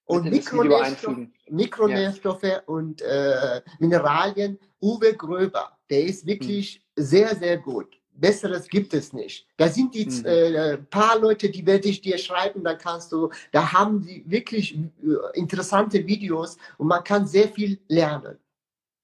[0.06, 1.16] und Mikronährstoff,
[1.48, 2.60] Mikronährstoffe ja.
[2.66, 4.58] und äh, Mineralien.
[4.80, 7.04] Uwe Gröber, der ist wirklich hm.
[7.04, 7.98] sehr, sehr gut.
[8.16, 9.46] Besseres gibt es nicht.
[9.56, 10.24] Da sind die mhm.
[10.24, 14.76] äh, paar Leute, die werde ich dir schreiben, dann kannst du, da haben die wirklich
[14.76, 18.38] äh, interessante Videos und man kann sehr viel lernen.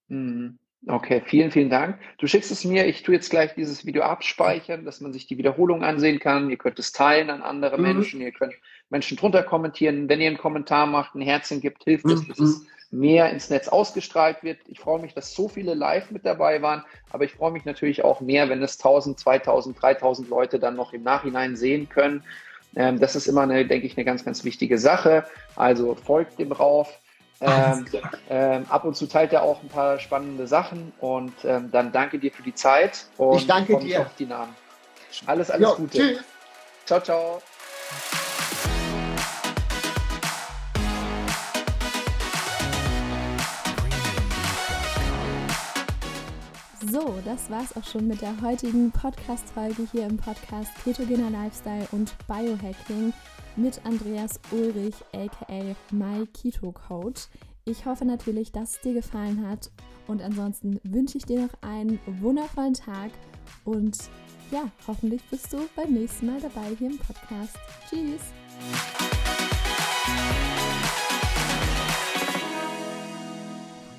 [0.09, 0.59] Mhm.
[0.87, 1.99] Okay, vielen, vielen Dank.
[2.19, 2.87] Du schickst es mir.
[2.87, 6.49] Ich tue jetzt gleich dieses Video abspeichern, dass man sich die Wiederholung ansehen kann.
[6.49, 7.83] Ihr könnt es teilen an andere mhm.
[7.83, 8.21] Menschen.
[8.23, 8.55] Ihr könnt
[8.89, 10.09] Menschen drunter kommentieren.
[10.09, 12.61] Wenn ihr einen Kommentar macht, ein Herzchen gibt, hilft es, dass es
[12.91, 12.99] mhm.
[12.99, 14.59] mehr ins Netz ausgestrahlt wird.
[14.69, 18.03] Ich freue mich, dass so viele live mit dabei waren, aber ich freue mich natürlich
[18.03, 22.25] auch mehr, wenn es 1000, 2000, 3000 Leute dann noch im Nachhinein sehen können.
[22.75, 25.27] Ähm, das ist immer, eine, denke ich, eine ganz, ganz wichtige Sache.
[25.57, 26.99] Also folgt dem Rauf.
[27.43, 27.87] Ähm,
[28.29, 32.19] ähm, ab und zu teilt er auch ein paar spannende Sachen und ähm, dann danke
[32.19, 34.03] dir für die Zeit und ich danke dir.
[34.03, 34.55] auf die Namen.
[35.25, 35.99] Alles, alles jo, Gute.
[35.99, 36.25] Tschüss.
[36.85, 37.43] Ciao, ciao.
[46.91, 52.13] So, das war's auch schon mit der heutigen Podcast-Folge hier im Podcast Ketogener Lifestyle und
[52.27, 53.13] Biohacking
[53.61, 57.29] mit Andreas Ulrich, aka My Keto Coach.
[57.65, 59.71] Ich hoffe natürlich, dass es dir gefallen hat
[60.07, 63.11] und ansonsten wünsche ich dir noch einen wundervollen Tag
[63.65, 63.97] und
[64.51, 67.57] ja, hoffentlich bist du beim nächsten Mal dabei hier im Podcast.
[67.89, 69.20] Tschüss!